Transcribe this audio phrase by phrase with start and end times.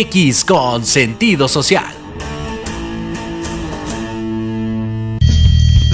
[0.00, 1.84] MX con sentido social.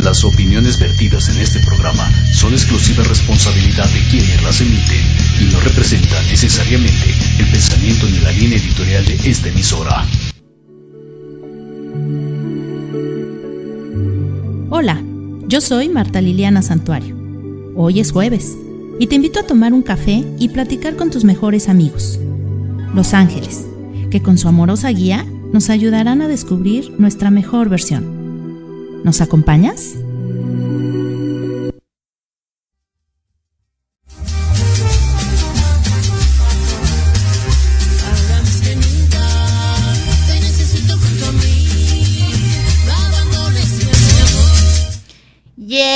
[0.03, 5.03] Las opiniones vertidas en este programa son exclusiva responsabilidad de quienes las emiten
[5.41, 10.05] y no representan necesariamente el pensamiento ni la línea editorial de esta emisora.
[14.71, 15.03] Hola,
[15.49, 17.17] yo soy Marta Liliana Santuario.
[17.75, 18.57] Hoy es jueves
[19.01, 22.21] y te invito a tomar un café y platicar con tus mejores amigos,
[22.95, 23.67] los ángeles,
[24.11, 29.03] que con su amorosa guía nos ayudarán a descubrir nuestra mejor versión.
[29.05, 29.95] ¿Nos acompañas?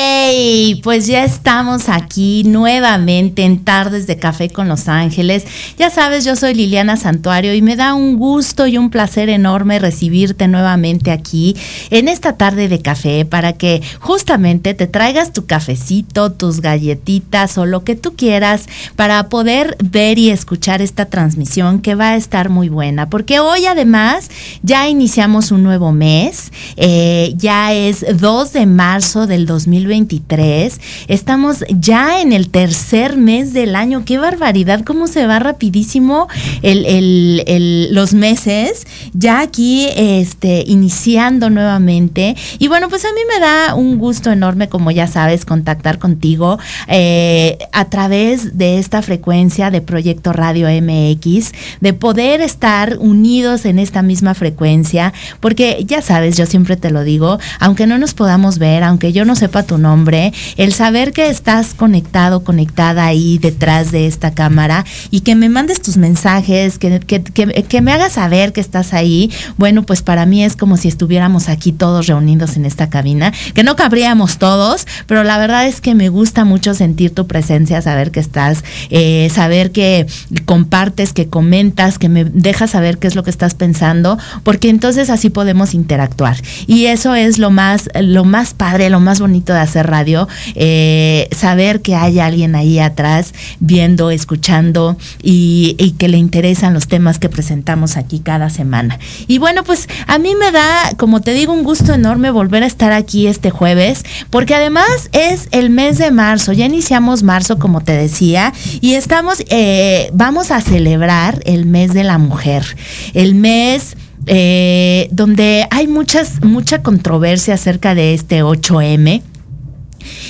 [0.00, 5.44] Yay, pues ya estamos aquí nuevamente en Tardes de Café con Los Ángeles.
[5.79, 9.79] Ya sabes, yo soy Liliana Santuario y me da un gusto y un placer enorme
[9.79, 11.55] recibirte nuevamente aquí
[11.91, 17.67] en esta tarde de café para que justamente te traigas tu cafecito, tus galletitas o
[17.67, 22.49] lo que tú quieras para poder ver y escuchar esta transmisión que va a estar
[22.49, 23.11] muy buena.
[23.11, 24.31] Porque hoy además
[24.62, 29.44] ya iniciamos un nuevo mes, eh, ya es 2 de marzo del
[29.90, 30.81] 2023.
[31.08, 34.04] Estamos ya en el tercer mes del año.
[34.04, 34.82] ¡Qué barbaridad!
[34.84, 36.28] ¿Cómo se va rapidísimo
[36.62, 38.87] los meses?
[39.12, 42.37] Ya aquí este, iniciando nuevamente.
[42.58, 46.58] Y bueno, pues a mí me da un gusto enorme, como ya sabes, contactar contigo
[46.86, 53.78] eh, a través de esta frecuencia de Proyecto Radio MX, de poder estar unidos en
[53.78, 58.58] esta misma frecuencia, porque ya sabes, yo siempre te lo digo, aunque no nos podamos
[58.58, 63.93] ver, aunque yo no sepa tu nombre, el saber que estás conectado, conectada ahí detrás
[63.93, 68.53] de esta cámara y que me mandes tus mensajes, que, que, que, me hagas saber
[68.53, 72.67] que estás ahí, bueno, pues para mí es como si estuviéramos aquí todos reunidos en
[72.67, 77.15] esta cabina, que no cabríamos todos, pero la verdad es que me gusta mucho sentir
[77.15, 80.06] tu presencia, saber que estás, eh, saber que
[80.44, 85.10] compartes, que comentas, que me dejas saber qué es lo que estás pensando, porque entonces
[85.10, 86.37] así podemos interactuar.
[86.67, 91.29] Y eso es lo más, lo más padre, lo más bonito de hacer radio, eh,
[91.36, 97.29] saber que hay alguien ahí atrás viendo, escuchando y, que le interesan los temas que
[97.29, 98.98] presentamos aquí cada semana.
[99.26, 102.67] Y bueno, pues a mí me da, como te digo, un gusto enorme volver a
[102.67, 107.81] estar aquí este jueves, porque además es el mes de marzo, ya iniciamos marzo, como
[107.81, 112.64] te decía, y estamos, eh, vamos a celebrar el mes de la mujer,
[113.14, 119.22] el mes eh, donde hay muchas, mucha controversia acerca de este 8M.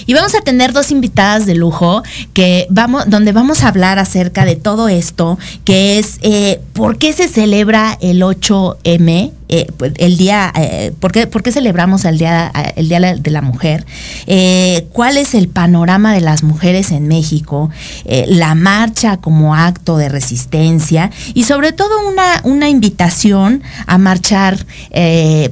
[0.06, 4.44] Y vamos a tener dos invitadas de lujo que vamos, donde vamos a hablar acerca
[4.44, 10.16] de todo esto, que es eh, por qué se celebra el 8M eh, pues, el
[10.16, 13.85] día, eh, ¿por, qué, celebramos el día, el día de la Mujer?
[14.28, 17.71] Eh, ¿Cuál es el panorama de las mujeres en México?
[18.26, 24.59] la marcha como acto de resistencia y sobre todo una, una invitación a marchar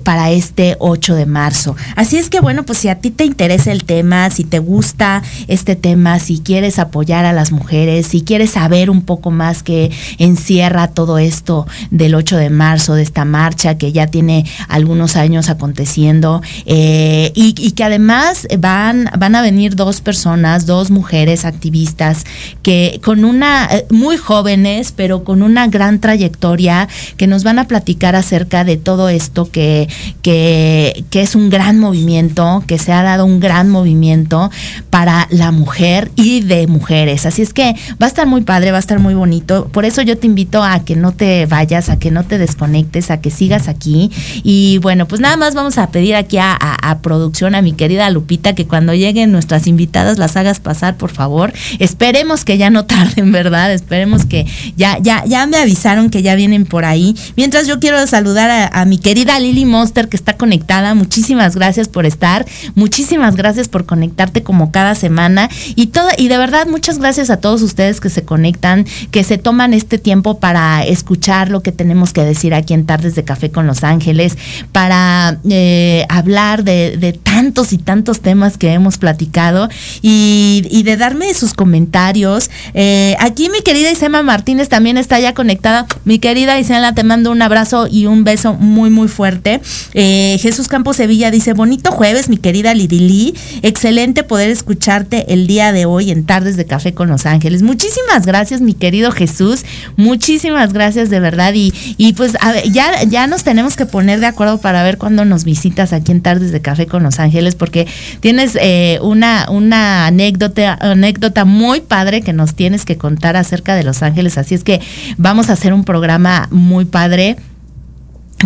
[0.03, 1.77] para este 8 de marzo.
[1.97, 5.23] Así es que bueno, pues si a ti te interesa el tema, si te gusta
[5.47, 9.91] este tema, si quieres apoyar a las mujeres, si quieres saber un poco más que
[10.19, 15.49] encierra todo esto del 8 de marzo, de esta marcha que ya tiene algunos años
[15.49, 22.25] aconteciendo eh, y, que además van, van a venir dos personas, dos mujeres activistas
[22.63, 27.69] que con una, eh, muy jóvenes, pero con una gran trayectoria, que nos van a
[27.69, 29.89] platicar acerca de todo esto que,
[30.23, 34.51] que, que es un gran movimiento, que se ha dado un gran movimiento
[34.91, 37.27] para la mujer y de mujeres.
[37.27, 39.69] Así es que va a estar muy padre, va a estar muy bonito.
[39.69, 43.11] Por eso yo te invito a que no te vayas, a que no te desconectes,
[43.11, 46.57] a que sigas aquí Y bueno, pues nada más vamos a pedir aquí a,
[47.03, 51.53] producción, a mi querida Lupita, que cuando lleguen nuestras invitadas las hagas pasar, por favor.
[51.79, 53.73] Esperemos que ya no tarden, ¿verdad?
[53.73, 57.15] Esperemos que ya, ya, ya me avisaron que ya vienen por ahí.
[57.37, 60.95] Mientras yo quiero saludar a, mi querida Lily Monster que está conectada.
[60.95, 62.47] Muchísimas gracias por estar.
[62.75, 65.49] Muchísimas gracias por conectarte como cada semana.
[65.75, 69.39] Y todo, y de verdad, muchas gracias a todos ustedes que se conectan, que se
[69.39, 73.51] toman este tiempo para escuchar lo que tenemos que decir aquí en Tardes de Café
[73.51, 74.37] con Los Ángeles
[74.73, 79.69] para eh, hablar de, tantos y tantos temas que hemos platicado
[80.03, 82.51] y, de darme sus comentarios.
[82.73, 85.87] Eh, aquí mi querida Isema Martínez también está ya conectada.
[86.05, 89.61] Mi querida Isela, te mando un abrazo y un beso muy, muy fuerte.
[89.93, 93.35] Eh, Jesús Campos Sevilla dice, bonito jueves, mi querida Lidili.
[93.63, 97.63] Excelente poder escucharte el día de hoy en Tardes de Café con Los Ángeles.
[97.63, 99.65] Muchísimas gracias, mi querido Jesús.
[99.97, 101.53] Muchísimas gracias de verdad.
[101.55, 102.33] Y, y pues
[102.71, 106.21] ya, ya nos tenemos que poner de acuerdo para ver cuándo nos visitas aquí en
[106.21, 107.87] Tardes de Café con Los Ángeles, porque
[108.21, 113.85] tienes eh, una, una anécdota, anécdota muy padre que nos tienes que contar acerca de
[113.85, 114.39] Los Ángeles.
[114.39, 114.81] Así es que
[115.17, 117.37] vamos a hacer un programa muy padre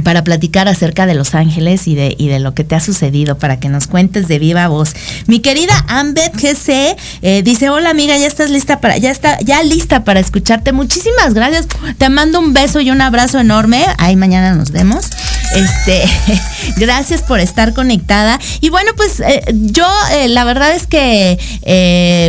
[0.00, 3.38] para platicar acerca de Los Ángeles y de, y de lo que te ha sucedido,
[3.38, 4.94] para que nos cuentes de viva voz.
[5.26, 9.62] Mi querida Ambet GC eh, dice, hola amiga, ya estás lista para, ya está, ya
[9.62, 10.72] lista para escucharte.
[10.72, 11.66] Muchísimas gracias.
[11.98, 13.84] Te mando un beso y un abrazo enorme.
[13.98, 15.10] Ahí mañana nos vemos.
[15.54, 16.02] Este,
[16.76, 18.38] gracias por estar conectada.
[18.60, 21.38] Y bueno, pues eh, yo eh, la verdad es que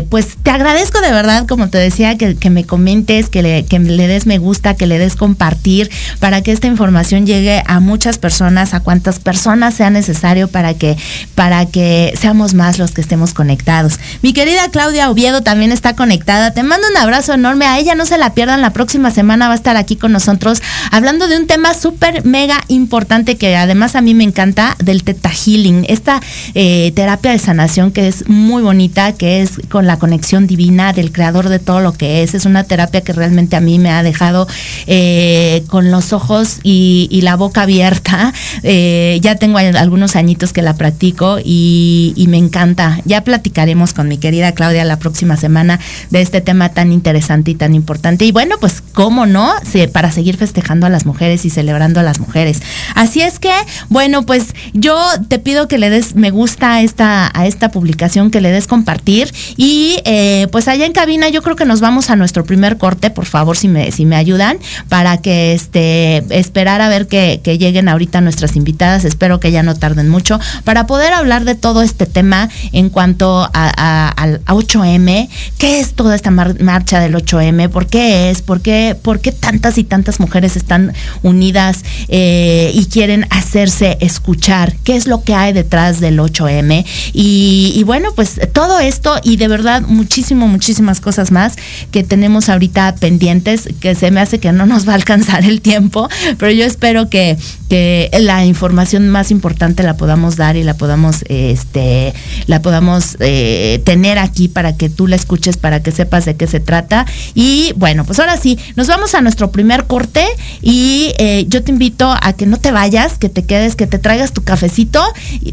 [0.09, 3.79] pues te agradezco de verdad, como te decía, que, que me comentes, que le, que
[3.79, 5.89] le des me gusta, que le des compartir,
[6.19, 10.97] para que esta información llegue a muchas personas, a cuantas personas sea necesario para que,
[11.35, 13.99] para que seamos más los que estemos conectados.
[14.21, 16.51] Mi querida Claudia Oviedo también está conectada.
[16.51, 17.65] Te mando un abrazo enorme.
[17.65, 18.61] A ella no se la pierdan.
[18.61, 20.61] La próxima semana va a estar aquí con nosotros
[20.91, 25.29] hablando de un tema súper mega importante que además a mí me encanta, del Teta
[25.29, 25.85] Healing.
[25.87, 26.19] Esta
[26.55, 31.11] eh, terapia de sanación que es muy bonita, que es con la conexión divina del
[31.11, 32.33] creador de todo lo que es.
[32.33, 34.47] Es una terapia que realmente a mí me ha dejado
[34.87, 38.33] eh, con los ojos y, y la boca abierta.
[38.65, 42.99] Eh, ya tengo algunos añitos que la practico y, me encanta.
[43.03, 45.79] Ya platicaremos con mi querida Claudia la próxima semana
[46.11, 48.25] de este tema tan interesante y tan importante.
[48.25, 49.53] Y bueno, pues cómo no,
[49.91, 52.61] para seguir festejando a las mujeres y celebrando a las mujeres.
[53.03, 53.51] Así es que,
[53.89, 58.31] bueno, pues yo te pido que le des me gusta a esta, a esta publicación,
[58.31, 59.29] que le des compartir.
[59.57, 63.09] Y eh, pues allá en cabina yo creo que nos vamos a nuestro primer corte,
[63.09, 64.57] por favor, si me, si me ayudan,
[64.87, 69.75] para que este, esperar a ver que lleguen ahorita nuestras invitadas, espero que ya no
[69.75, 75.81] tarden mucho, para poder hablar de todo este tema en cuanto a, al 8M, qué
[75.81, 79.83] es toda esta marcha del 8M, por qué es, por qué, por qué tantas y
[79.83, 85.99] tantas mujeres están unidas eh, y quieren hacerse escuchar, qué es lo que hay detrás
[85.99, 86.85] del 8M.
[87.13, 91.55] Y, bueno, pues todo esto y de verdad muchísimo, muchísimas cosas más
[91.91, 95.61] que tenemos ahorita pendientes, que se me hace que no nos va a alcanzar el
[95.61, 97.37] tiempo, pero yo espero que
[97.69, 102.13] que, la información más importante la podamos dar y la podamos, este,
[102.45, 106.45] la podamos eh, tener aquí para que tú la escuches, para que sepas de qué
[106.45, 107.07] se trata.
[107.33, 110.23] Y bueno, pues ahora sí, nos vamos a nuestro primer corte
[110.61, 113.99] y eh, yo te invito a que no te vayas, que te quedes, que te
[113.99, 115.01] traigas tu cafecito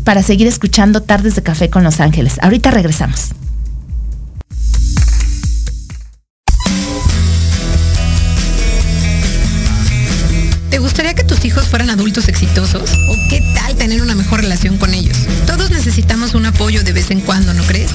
[0.04, 2.38] para seguir escuchando Tardes de Café con Los Ángeles.
[2.42, 3.30] Ahorita regresamos.
[10.70, 12.90] ¿Te gustaría que tus hijos fueran adultos exitosos?
[13.08, 15.16] ¿O qué tal tener una mejor relación con ellos?
[15.46, 17.90] Todos necesitamos un apoyo de vez en cuando, ¿no crees?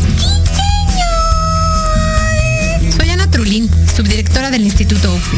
[2.98, 5.38] Soy Ana Trulín, subdirectora del Instituto OFI.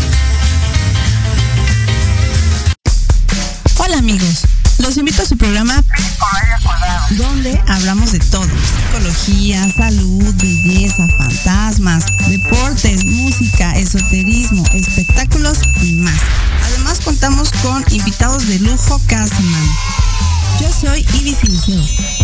[3.77, 4.41] Hola amigos,
[4.79, 5.83] los invito a su programa
[7.11, 16.19] donde hablamos de todo, psicología, salud, belleza, fantasmas, deportes, música, esoterismo, espectáculos y más.
[16.63, 19.77] Además contamos con invitados de lujo cada semana.
[20.61, 21.83] Yo soy Ibis Liceo.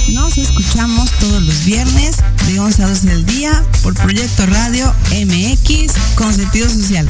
[0.10, 5.94] Nos escuchamos todos los viernes de 11 a 12 del día por Proyecto Radio MX
[6.16, 7.10] con sentido social.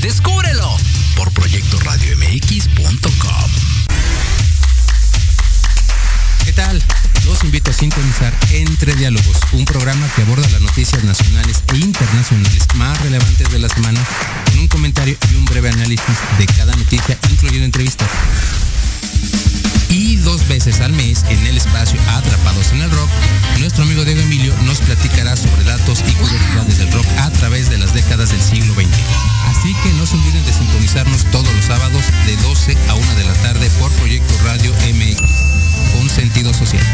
[0.00, 0.76] Descúbrelo
[1.16, 3.50] por proyectoradiomx.com.
[6.44, 6.82] ¿Qué tal?
[7.24, 12.66] Los invito a sintonizar Entre Diálogos, un programa que aborda las noticias nacionales e internacionales
[12.76, 14.00] más relevantes de la semana,
[14.46, 18.08] con un comentario y un breve análisis de cada noticia, incluyendo entrevistas.
[19.90, 23.08] Y dos veces al mes, en el espacio Atrapados en el Rock,
[23.58, 26.37] nuestro amigo Diego Emilio nos platicará sobre datos y curiosidades
[31.30, 35.20] todos los sábados de 12 a 1 de la tarde por Proyecto Radio MX,
[35.96, 36.84] con sentido social.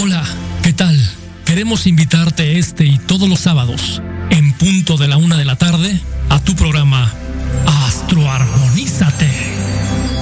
[0.00, 0.24] Hola,
[0.62, 0.98] ¿qué tal?
[1.44, 6.00] Queremos invitarte este y todos los sábados, en punto de la una de la tarde,
[6.30, 7.12] a tu programa
[7.66, 9.30] Astroarmonízate,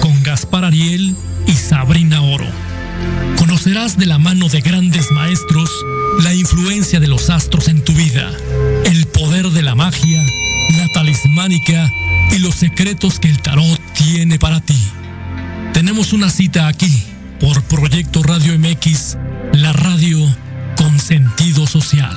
[0.00, 1.14] con Gaspar Ariel
[1.46, 2.67] y Sabrina Oro.
[3.36, 5.70] Conocerás de la mano de grandes maestros
[6.20, 8.30] la influencia de los astros en tu vida,
[8.84, 10.22] el poder de la magia,
[10.76, 11.92] la talismánica
[12.32, 14.78] y los secretos que el tarot tiene para ti.
[15.72, 17.04] Tenemos una cita aquí
[17.38, 19.16] por Proyecto Radio MX,
[19.52, 20.18] la radio
[20.76, 22.16] con sentido social.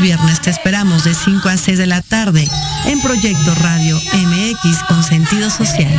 [0.00, 2.46] Viernes te esperamos de 5 a 6 de la tarde
[2.86, 5.92] en Proyecto Radio MX con sentido social.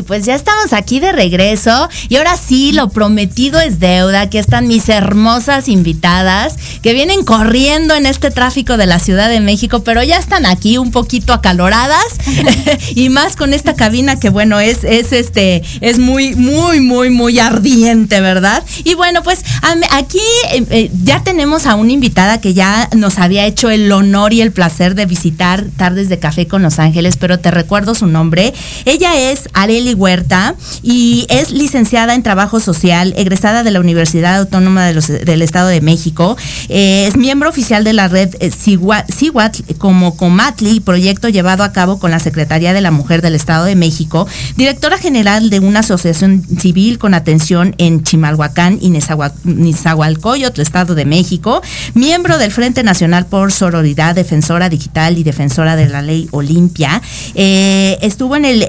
[0.00, 4.22] Pues ya estamos aquí de regreso y ahora sí, lo prometido es deuda.
[4.22, 9.40] Aquí están mis hermosas invitadas que vienen corriendo en este tráfico de la Ciudad de
[9.40, 12.04] México, pero ya están aquí un poquito acaloradas
[12.94, 17.38] y más con esta cabina que bueno, es, es este, es muy, muy, muy, muy
[17.38, 18.62] ardiente, ¿verdad?
[18.84, 19.44] Y bueno, pues
[19.90, 20.18] aquí
[20.52, 24.40] eh, eh, ya tenemos a una invitada que ya nos había hecho el honor y
[24.40, 28.52] el placer de visitar Tardes de Café con Los Ángeles, pero te recuerdo su nombre.
[28.84, 34.84] Ella es Areli Huerta y es licenciada en Trabajo Social, egresada de la Universidad Autónoma
[34.86, 36.36] de los- del Estado de México.
[36.74, 41.98] Eh, es miembro oficial de la red eh, Cihuatl como Comatli, proyecto llevado a cabo
[41.98, 46.42] con la Secretaría de la Mujer del Estado de México, directora general de una asociación
[46.58, 51.60] civil con atención en Chimalhuacán y Nezahua- Nezahualcóyotl, Estado de México,
[51.92, 57.02] miembro del Frente Nacional por Sororidad, defensora digital y defensora de la ley Olimpia.
[57.34, 58.66] Eh, estuvo en el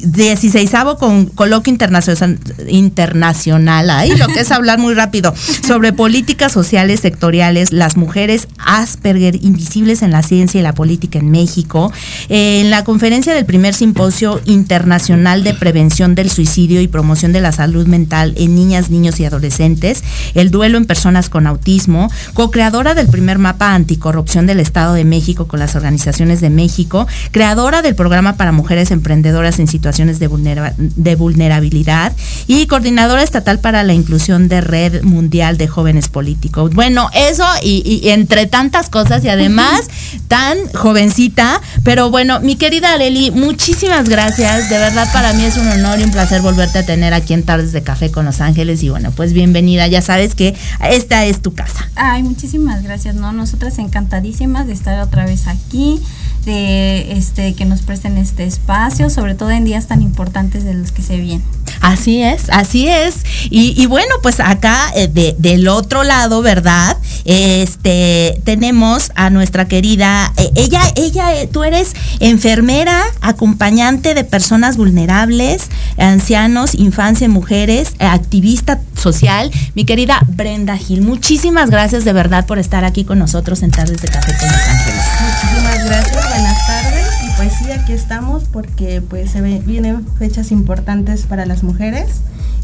[0.00, 5.34] que- 16 con coloquio internacional, internacional, ahí lo que es hablar muy rápido,
[5.66, 11.30] sobre políticas sociales sectoriales, las mujeres Asperger invisibles en la ciencia y la política en
[11.30, 11.92] México,
[12.28, 17.40] eh, en la conferencia del primer simposio internacional de prevención del suicidio y promoción de
[17.40, 20.02] la salud mental en niñas, niños y adolescentes,
[20.34, 25.46] el duelo en personas con autismo, co-creadora del primer mapa anticorrupción del Estado de México
[25.46, 30.28] con las organizaciones de México, creadora del programa para mujeres emprendedoras en situación situaciones de,
[30.28, 32.12] vulnera- de vulnerabilidad
[32.48, 36.74] y coordinadora estatal para la inclusión de Red Mundial de Jóvenes Políticos.
[36.74, 39.82] Bueno, eso y, y entre tantas cosas y además
[40.26, 44.68] tan jovencita, pero bueno, mi querida Areli, muchísimas gracias.
[44.68, 47.44] De verdad para mí es un honor y un placer volverte a tener aquí en
[47.44, 49.86] Tardes de Café con Los Ángeles y bueno, pues bienvenida.
[49.86, 50.56] Ya sabes que
[50.90, 51.88] esta es tu casa.
[51.94, 53.32] Ay, muchísimas gracias, ¿no?
[53.32, 56.00] Nosotras encantadísimas de estar otra vez aquí,
[56.44, 60.90] de este que nos presten este espacio, sobre todo en días tan importantes de los
[60.92, 61.42] que se vienen.
[61.82, 63.16] Así es, así es.
[63.50, 66.96] Y, y bueno, pues acá eh, de- del otro lado, ¿verdad?
[67.24, 74.76] Este tenemos a nuestra querida, eh, ella, ella, eh, tú eres enfermera, acompañante de personas
[74.76, 75.64] vulnerables,
[75.98, 81.02] ancianos, infancia, mujeres, activista social, mi querida Brenda Gil.
[81.02, 84.60] Muchísimas gracias de verdad por estar aquí con nosotros en Tardes de Café con Los
[84.68, 85.02] Ángeles.
[85.20, 86.95] Muchísimas gracias, buenas tardes.
[87.36, 92.06] Pues sí, aquí estamos porque pues se ve- vienen fechas importantes para las mujeres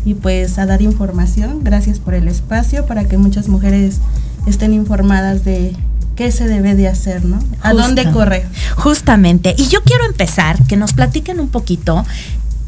[0.04, 1.60] y pues a dar información.
[1.62, 3.98] Gracias por el espacio para que muchas mujeres
[4.46, 5.76] estén informadas de
[6.16, 7.38] qué se debe de hacer, ¿no?
[7.60, 8.46] A dónde correr.
[8.76, 9.54] Justamente.
[9.58, 12.04] Y yo quiero empezar, que nos platiquen un poquito,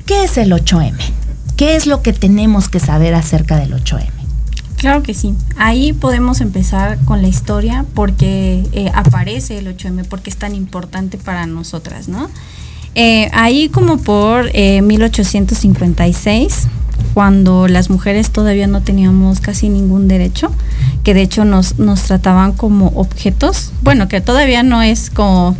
[0.07, 0.95] ¿qué es el 8M?
[1.57, 4.11] ¿Qué es lo que tenemos que saber acerca del 8M?
[4.85, 5.35] Claro que sí.
[5.57, 11.17] Ahí podemos empezar con la historia porque eh, aparece el 8M, porque es tan importante
[11.17, 12.29] para nosotras, ¿no?
[12.95, 16.67] Eh, ahí como por eh, 1856,
[17.15, 20.53] cuando las mujeres todavía no teníamos casi ningún derecho,
[21.03, 25.57] que de hecho nos, nos trataban como objetos, bueno, que todavía no es como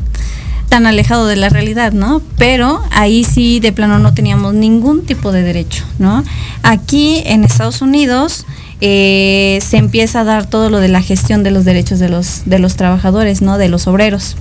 [0.69, 2.21] tan alejado de la realidad, ¿no?
[2.37, 6.23] Pero ahí sí de plano no teníamos ningún tipo de derecho, ¿no?
[6.63, 8.45] Aquí en Estados Unidos
[8.87, 12.43] eh, se empieza a dar todo lo de la gestión de los derechos de los,
[12.45, 13.57] de los trabajadores, ¿no?
[13.57, 14.37] De los obreros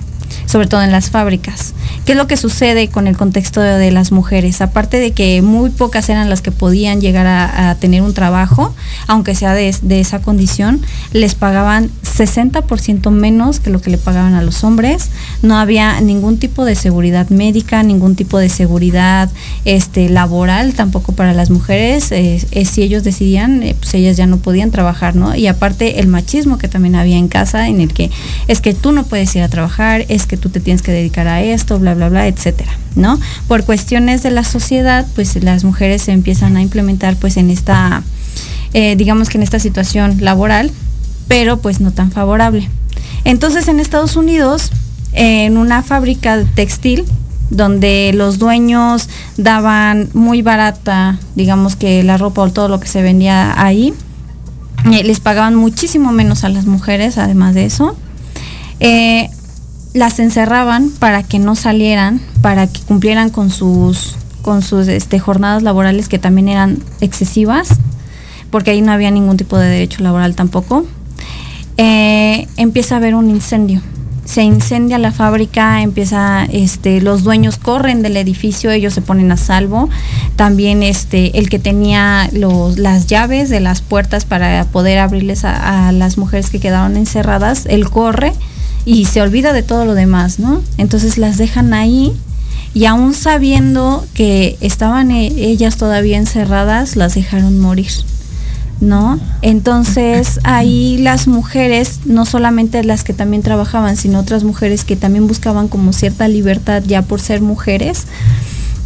[0.46, 1.74] sobre todo en las fábricas.
[2.04, 4.60] ¿Qué es lo que sucede con el contexto de, las mujeres?
[4.60, 8.74] Aparte de que muy pocas eran las que podían llegar a, tener un trabajo,
[9.06, 14.42] aunque sea de, esa condición, les pagaban 60% menos que lo que le pagaban a
[14.42, 15.10] los hombres.
[15.42, 19.30] No había ningún tipo de seguridad médica, ningún tipo de seguridad
[19.64, 22.12] este, laboral tampoco para las mujeres.
[22.12, 25.34] Eh, eh, si ellos decidían, eh, pues ellas ya no podían trabajar, ¿no?
[25.34, 28.10] Y aparte el machismo que también había en casa, en el que
[28.46, 31.42] es que tú no puedes ir a trabajar, que tú te tienes que dedicar a
[31.42, 33.18] esto, bla, bla, bla, etcétera, ¿no?
[33.48, 38.02] Por cuestiones de la sociedad, pues las mujeres se empiezan a implementar pues en esta,
[38.72, 40.70] eh, digamos que en esta situación laboral,
[41.28, 42.68] pero pues no tan favorable.
[43.24, 44.70] Entonces en Estados Unidos,
[45.12, 47.04] en una fábrica textil,
[47.50, 53.02] donde los dueños daban muy barata, digamos que la ropa o todo lo que se
[53.02, 53.94] vendía ahí,
[54.92, 57.96] eh, les pagaban muchísimo menos a las mujeres, además de eso.
[58.80, 59.30] Eh,
[59.94, 65.62] las encerraban para que no salieran, para que cumplieran con sus con sus este, jornadas
[65.62, 67.68] laborales que también eran excesivas,
[68.50, 70.84] porque ahí no había ningún tipo de derecho laboral tampoco.
[71.78, 73.80] Eh, empieza a haber un incendio.
[74.26, 79.38] Se incendia la fábrica, empieza, este, los dueños corren del edificio, ellos se ponen a
[79.38, 79.88] salvo.
[80.36, 85.90] También este, el que tenía los, las llaves de las puertas para poder abrirles a,
[85.92, 88.34] las mujeres que quedaron encerradas, él corre
[88.84, 90.62] y se olvida de todo lo demás, ¿no?
[90.78, 92.12] Entonces las dejan ahí
[92.74, 97.90] y aún sabiendo que estaban eh, ellas todavía encerradas, las dejaron morir.
[98.80, 99.20] ¿No?
[99.40, 105.28] Entonces ahí las mujeres, no solamente las que también trabajaban, sino otras mujeres que también
[105.28, 108.06] buscaban como cierta libertad ya por ser mujeres,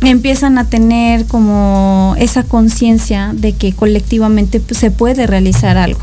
[0.02, 6.00] empiezan a tener como esa conciencia de que colectivamente pues, se puede realizar algo.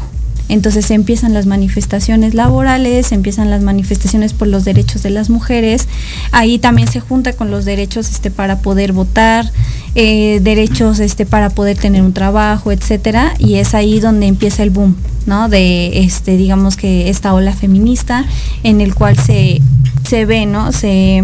[0.48, 5.88] Entonces empiezan las manifestaciones laborales, empiezan las manifestaciones por los derechos de las mujeres.
[6.32, 9.52] Ahí también se junta con los derechos este, para poder votar,
[9.96, 13.34] eh, derechos este, para poder tener un trabajo, etcétera.
[13.40, 15.50] Y es ahí donde empieza el boom, ¿no?
[15.50, 18.26] De este, digamos que esta ola feminista
[18.64, 19.62] en el cual se,
[20.08, 20.72] se ve, ¿no?
[20.72, 21.24] Se,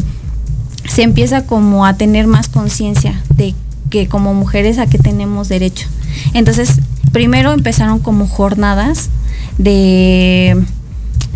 [0.90, 3.54] se empieza como a tener más conciencia de
[3.92, 5.88] que como mujeres a que tenemos derecho.
[6.34, 6.80] Entonces,
[7.12, 9.10] primero empezaron como jornadas
[9.58, 10.64] de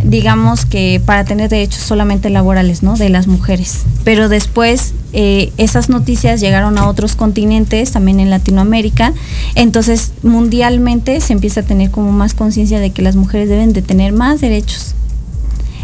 [0.03, 2.95] digamos que para tener derechos solamente laborales, ¿no?
[2.95, 3.83] De las mujeres.
[4.03, 9.13] Pero después eh, esas noticias llegaron a otros continentes, también en Latinoamérica.
[9.55, 13.81] Entonces, mundialmente se empieza a tener como más conciencia de que las mujeres deben de
[13.81, 14.95] tener más derechos.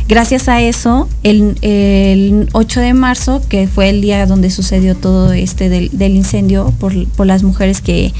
[0.07, 5.31] Gracias a eso, el, el 8 de marzo, que fue el día donde sucedió todo
[5.31, 8.13] este del, del incendio por, por, las mujeres que,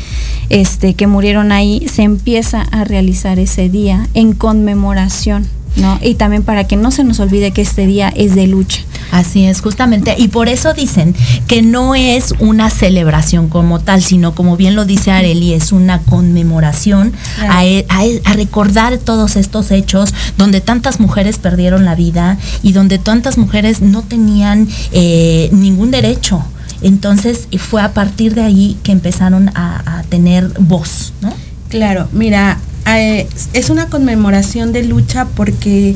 [0.50, 6.00] este, que murieron ahí, se empieza a realizar ese día en conmemoración ¿no?
[6.02, 8.82] Y también para que no se nos olvide que este día es de lucha.
[9.12, 10.16] Así es, justamente.
[10.18, 11.14] Y por eso dicen
[11.48, 16.00] que no es una celebración como tal, sino como bien lo dice Areli, es una
[16.00, 17.12] conmemoración
[17.50, 22.38] a, e, a e, a recordar todos estos hechos donde tantas mujeres perdieron la vida
[22.64, 26.44] y donde tantas mujeres no tenían eh, ningún derecho.
[26.82, 31.34] Entonces fue a partir de ahí que empezaron a, a tener voz, ¿no?
[31.70, 35.96] Claro, mira, eh, es una conmemoración de lucha porque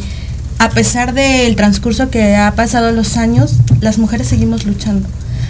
[0.57, 5.07] a pesar del transcurso que ha pasado los años, las mujeres seguimos luchando.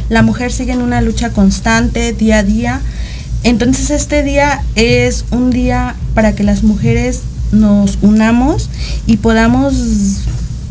[0.10, 2.82] La mujer sigue en una lucha constante, día a día.
[3.44, 7.22] Entonces este día es un día para que las mujeres
[7.52, 8.70] nos unamos
[9.06, 9.76] y podamos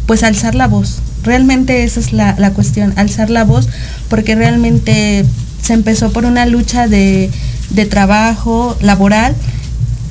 [0.07, 0.99] pues alzar la voz.
[1.23, 3.69] Realmente esa es la, la cuestión, alzar la voz,
[4.09, 5.25] porque realmente
[5.63, 7.31] se empezó por una lucha de,
[7.71, 9.35] de trabajo laboral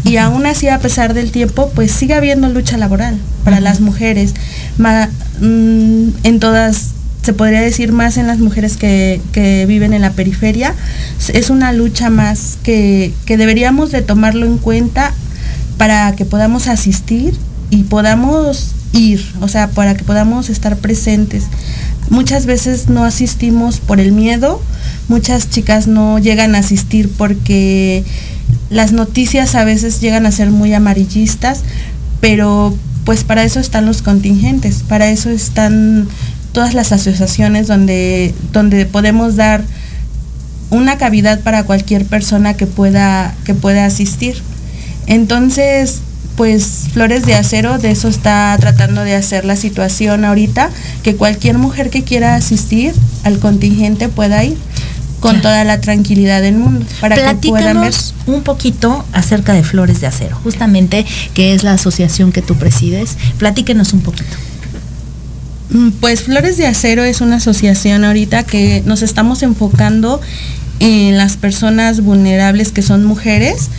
[0.03, 4.33] y aún así a pesar del tiempo pues sigue habiendo lucha laboral para las mujeres.
[4.77, 6.89] Ma- mm, en todas
[7.23, 10.75] se podría decir más en las mujeres que, que viven en la periferia.
[11.33, 15.13] Es una lucha más que, que deberíamos de tomarlo en cuenta
[15.77, 17.37] para que podamos asistir
[17.69, 21.45] y podamos ir, o sea, para que podamos estar presentes.
[22.13, 24.61] Muchas veces no asistimos por el miedo,
[25.07, 28.03] muchas chicas no llegan a asistir porque
[28.69, 31.61] las noticias a veces llegan a ser muy amarillistas,
[32.21, 36.07] pero pues para eso están los contingentes, para eso están
[36.51, 39.63] todas las asociaciones donde, donde podemos dar
[40.69, 44.35] una cavidad para cualquier persona que pueda, que pueda asistir.
[45.07, 46.01] Entonces,
[46.35, 50.69] pues Flores de Acero de eso está tratando de hacer la situación ahorita,
[51.03, 52.93] que cualquier mujer que quiera asistir
[53.23, 54.57] al contingente pueda ir
[55.19, 57.93] con toda la tranquilidad del mundo para que puedan ver
[58.25, 63.15] un poquito acerca de Flores de Acero, justamente que es la asociación que tú presides.
[63.37, 64.35] Platíquenos un poquito.
[65.69, 70.19] Mm, Pues Flores de Acero es una asociación ahorita que nos estamos enfocando
[70.79, 73.69] en las personas vulnerables que son mujeres.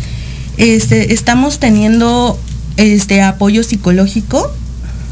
[0.57, 2.39] Este, estamos teniendo
[2.77, 4.51] este apoyo psicológico,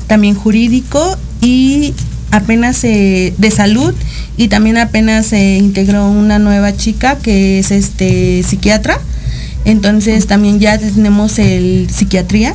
[0.06, 1.94] también jurídico y
[2.30, 3.94] apenas eh, de salud
[4.36, 8.98] y también apenas se integró una nueva chica que es este psiquiatra.
[9.64, 12.54] Entonces también ya tenemos el psiquiatría.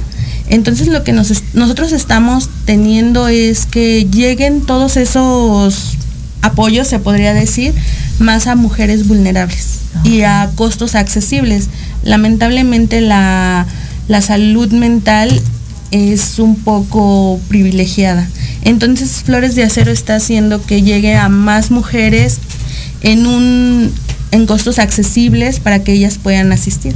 [0.49, 5.97] Entonces lo que nos nosotros estamos teniendo es que lleguen todos esos
[6.41, 7.73] apoyos, se podría decir,
[8.19, 11.69] más a mujeres vulnerables y a costos accesibles.
[12.07, 13.67] Lamentablemente la,
[14.07, 15.29] la salud mental
[15.91, 18.27] es un poco privilegiada.
[18.63, 22.39] Entonces Flores de Acero está haciendo que llegue a más mujeres
[23.01, 23.93] en un
[24.31, 26.95] en costos accesibles para que ellas puedan asistir.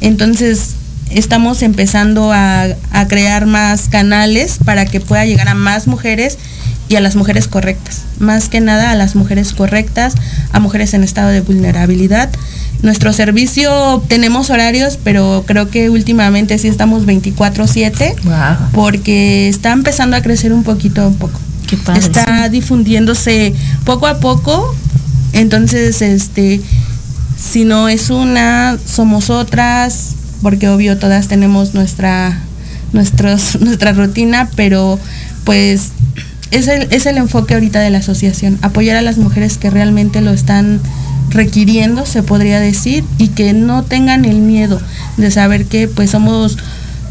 [0.00, 0.74] Entonces
[1.10, 6.38] estamos empezando a, a crear más canales para que pueda llegar a más mujeres
[6.90, 8.02] y a las mujeres correctas.
[8.18, 10.14] Más que nada a las mujeres correctas,
[10.52, 12.30] a mujeres en estado de vulnerabilidad.
[12.82, 18.16] Nuestro servicio tenemos horarios, pero creo que últimamente sí estamos 24/7
[18.72, 21.38] porque está empezando a crecer un poquito a poco.
[21.84, 24.74] padre, está difundiéndose poco a poco.
[25.32, 26.60] Entonces, este,
[27.38, 32.40] si no es una, somos otras, porque obvio todas tenemos nuestra,
[32.92, 34.98] nuestros, nuestra rutina, pero
[35.44, 35.92] pues
[36.50, 40.20] es el, es el enfoque ahorita de la asociación, apoyar a las mujeres que realmente
[40.20, 40.80] lo están
[41.30, 44.80] requiriendo, se podría decir, y que no tengan el miedo
[45.16, 46.58] de saber que pues somos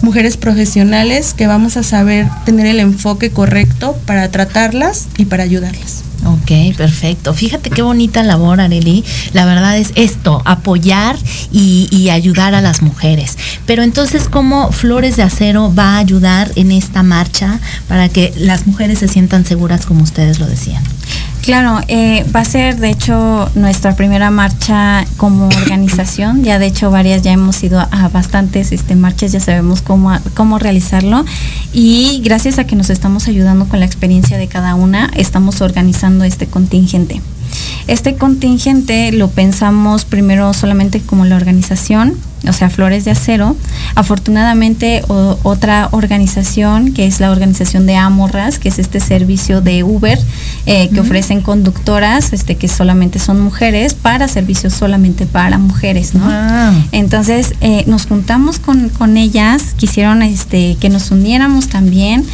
[0.01, 6.08] mujeres profesionales que vamos a saber tener el enfoque correcto para tratarlas y para ayudarlas.
[6.25, 7.33] Ok, perfecto.
[7.33, 9.03] Fíjate qué bonita labor, Areli.
[9.33, 11.15] La verdad es esto, apoyar
[11.51, 13.37] y, y ayudar a las mujeres.
[13.65, 18.67] Pero entonces, ¿cómo Flores de Acero va a ayudar en esta marcha para que las
[18.67, 20.83] mujeres se sientan seguras como ustedes lo decían?
[21.41, 26.43] Claro, eh, va a ser de hecho nuestra primera marcha como organización.
[26.43, 30.59] Ya de hecho varias ya hemos ido a bastantes este, marchas, ya sabemos cómo, cómo
[30.59, 31.25] realizarlo.
[31.73, 36.23] Y gracias a que nos estamos ayudando con la experiencia de cada una, estamos organizando
[36.23, 37.21] este contingente.
[37.87, 42.15] Este contingente lo pensamos primero solamente como la organización,
[42.47, 43.55] o sea, Flores de Acero.
[43.95, 49.83] Afortunadamente, o- otra organización, que es la organización de Amorras, que es este servicio de
[49.83, 50.17] Uber,
[50.65, 56.25] eh, que ofrecen conductoras, este, que solamente son mujeres, para servicios solamente para mujeres, ¿no?
[56.91, 62.25] Entonces, eh, nos juntamos con, con ellas, quisieron este, que nos uniéramos también.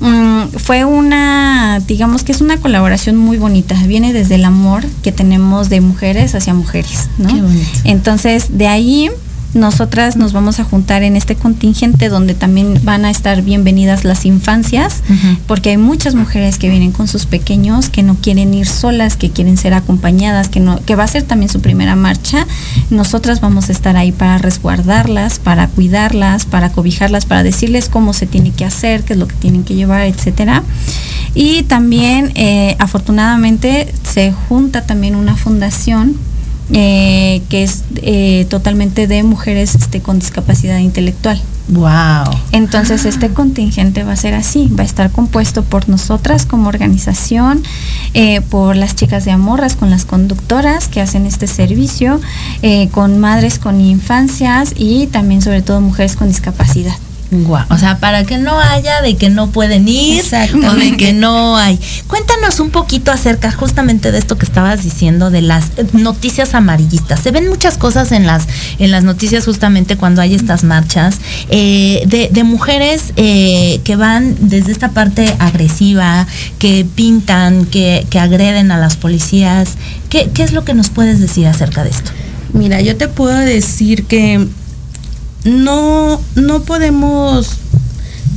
[0.00, 5.12] Mm, fue una, digamos que es una colaboración muy bonita, viene desde el amor que
[5.12, 7.28] tenemos de mujeres hacia mujeres, ¿no?
[7.28, 7.68] Qué bonito.
[7.84, 9.10] Entonces, de ahí
[9.54, 14.24] nosotras nos vamos a juntar en este contingente donde también van a estar bienvenidas las
[14.24, 15.02] infancias,
[15.46, 19.30] porque hay muchas mujeres que vienen con sus pequeños, que no quieren ir solas, que
[19.30, 22.46] quieren ser acompañadas, que no, que va a ser también su primera marcha.
[22.90, 28.26] Nosotras vamos a estar ahí para resguardarlas, para cuidarlas, para cobijarlas, para decirles cómo se
[28.26, 30.62] tiene que hacer, qué es lo que tienen que llevar, etcétera.
[31.34, 36.16] Y también, eh, afortunadamente, se junta también una fundación
[36.70, 41.40] eh, que es eh, totalmente de mujeres este, con discapacidad intelectual.
[41.68, 42.34] Wow.
[42.52, 47.62] Entonces este contingente va a ser así, va a estar compuesto por nosotras como organización,
[48.14, 52.20] eh, por las chicas de Amorras, con las conductoras que hacen este servicio,
[52.90, 56.94] con madres con infancias y también sobre todo mujeres con discapacidad.
[57.70, 60.22] O sea, para que no haya de que no pueden ir
[60.66, 61.78] o de que no hay.
[62.06, 67.20] Cuéntanos un poquito acerca justamente de esto que estabas diciendo de las noticias amarillistas.
[67.20, 68.46] Se ven muchas cosas en las
[68.78, 71.18] en las noticias justamente cuando hay estas marchas
[71.48, 76.26] eh, de, mujeres eh, que van desde esta parte agresiva,
[76.58, 79.70] que pintan, que, agreden a las policías.
[80.10, 82.10] ¿Qué, ¿Qué es lo que nos puedes decir acerca de esto?
[82.52, 84.46] Mira, yo te puedo decir que
[85.44, 87.58] no, no podemos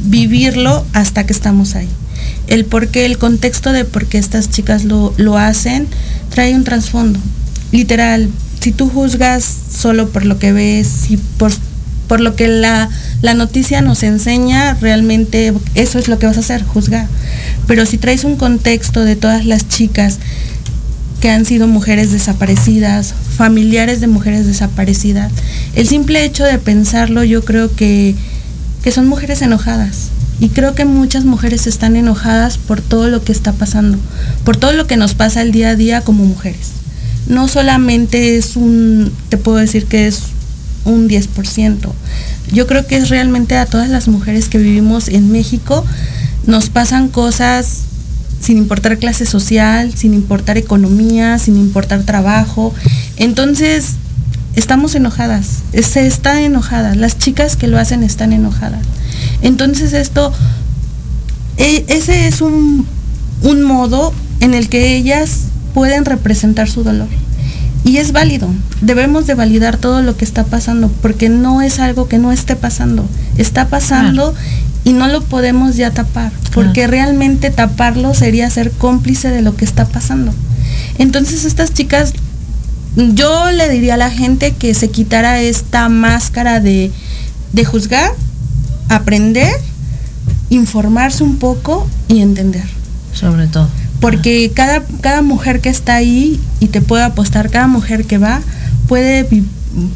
[0.06, 1.90] vivirlo hasta que estamos ahí.
[2.48, 5.88] El por qué, el contexto de por qué estas chicas lo, hacen,
[6.30, 7.20] trae un trasfondo.
[7.72, 8.30] Literal,
[8.62, 11.52] si tú juzgas solo por lo que ves y por,
[12.08, 12.90] por lo que la,
[13.22, 17.08] la, noticia nos enseña, realmente eso es lo que vas a hacer, juzgar.
[17.68, 20.20] Pero si traes un contexto de todas las chicas
[21.20, 25.32] que han sido mujeres desaparecidas, familiares de mujeres desaparecidas.
[25.76, 28.16] El simple hecho de pensarlo yo creo que,
[28.84, 30.10] que son mujeres enojadas.
[30.40, 33.98] Y creo que muchas mujeres están enojadas por todo lo que está pasando,
[34.44, 36.72] por todo lo que nos pasa el día a día como mujeres.
[37.28, 40.24] No solamente es un, te puedo decir que es
[40.84, 41.78] un 10%.
[42.52, 45.86] Yo creo que es realmente a todas las mujeres que vivimos en México,
[46.46, 47.84] nos pasan cosas
[48.40, 52.74] sin importar clase social, sin importar economía, sin importar trabajo.
[53.18, 53.96] Entonces,
[54.56, 58.86] estamos enojadas, se está enojada, las chicas que lo hacen están enojadas.
[59.42, 60.32] Entonces esto,
[61.58, 62.86] e, ese es un,
[63.42, 65.42] un modo en el que ellas
[65.74, 67.08] pueden representar su dolor.
[67.84, 68.50] Y es válido,
[68.82, 72.56] debemos de validar todo lo que está pasando, porque no es algo que no esté
[72.56, 74.34] pasando, está pasando
[74.86, 79.66] y no lo podemos ya tapar, porque realmente taparlo sería ser cómplice de lo que
[79.66, 80.32] está pasando.
[81.00, 82.14] Entonces estas chicas,
[82.96, 86.92] yo le diría a la gente que se quitara esta máscara de,
[87.52, 88.12] de juzgar,
[88.88, 89.52] aprender,
[90.50, 92.66] informarse un poco y entender.
[93.12, 93.68] Sobre todo.
[94.00, 98.42] Porque cada, cada mujer que está ahí, y te puedo apostar, cada mujer que va,
[98.88, 99.28] puede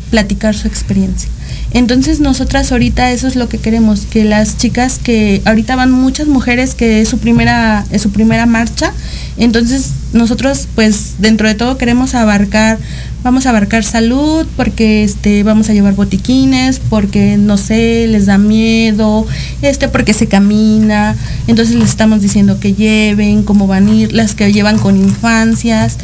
[0.09, 1.29] platicar su experiencia.
[1.71, 6.27] Entonces nosotras ahorita eso es lo que queremos, que las chicas que ahorita van muchas
[6.27, 8.91] mujeres que es su primera, es su primera marcha,
[9.37, 12.79] entonces nosotros pues dentro de todo queremos abarcar,
[13.23, 18.39] vamos a abarcar salud, porque este, vamos a llevar botiquines, porque no sé, les da
[18.39, 19.27] miedo,
[19.61, 21.15] este, porque se camina,
[21.47, 25.97] entonces les estamos diciendo que lleven, cómo van a ir, las que llevan con infancias,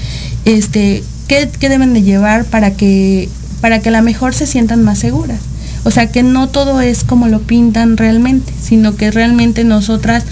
[0.45, 3.29] este, qué, qué deben de llevar para que,
[3.61, 5.39] para que a lo mejor se sientan más seguras.
[5.85, 10.25] O sea que no todo es como lo pintan realmente, sino que realmente nosotras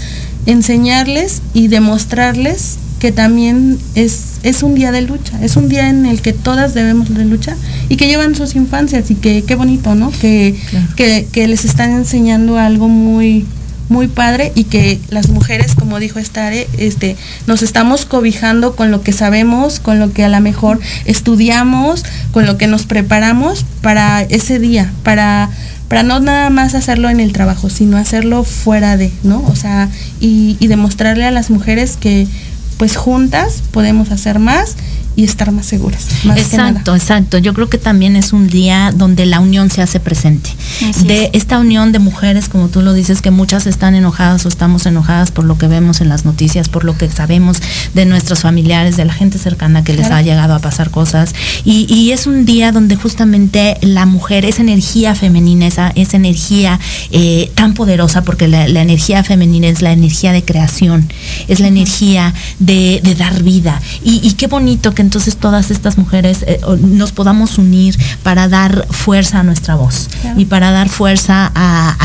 [0.46, 6.06] enseñarles y demostrarles que también es, es un día de lucha, es un día en
[6.06, 7.56] el que todas debemos de luchar
[7.88, 10.10] y que llevan sus infancias y que qué bonito, ¿no?
[10.10, 10.54] Que,
[10.96, 13.46] que, que les están enseñando algo muy,
[13.88, 17.16] muy padre y que las mujeres, como dijo Estare, este,
[17.46, 22.46] nos estamos cobijando con lo que sabemos, con lo que a lo mejor estudiamos, con
[22.46, 25.50] lo que nos preparamos para ese día, para,
[25.88, 29.44] para no nada más hacerlo en el trabajo, sino hacerlo fuera de, ¿no?
[29.48, 29.88] O sea,
[30.20, 32.26] y, y demostrarle a las mujeres que
[32.76, 34.76] pues juntas podemos hacer más
[35.16, 36.06] y estar más seguras.
[36.36, 37.38] exacto, exacto.
[37.38, 40.50] Yo creo que también es un día donde la unión se hace presente.
[41.06, 44.86] de esta unión de mujeres, como tú lo dices, que muchas están enojadas o estamos
[44.86, 47.58] enojadas por lo que vemos en las noticias, por lo que sabemos
[47.94, 51.34] de nuestros familiares, de la gente cercana que les ha llegado a pasar cosas.
[51.64, 56.78] Y, es un día donde justamente la mujer, esa energía femenina, esa, esa energía
[57.10, 61.08] eh, tan poderosa, porque la, energía femenina es la energía de creación,
[61.48, 63.80] es la energía de, dar vida.
[64.04, 68.86] Y, y qué bonito que entonces todas estas mujeres eh, nos podamos unir para dar
[68.90, 71.96] fuerza a nuestra voz y para dar fuerza a,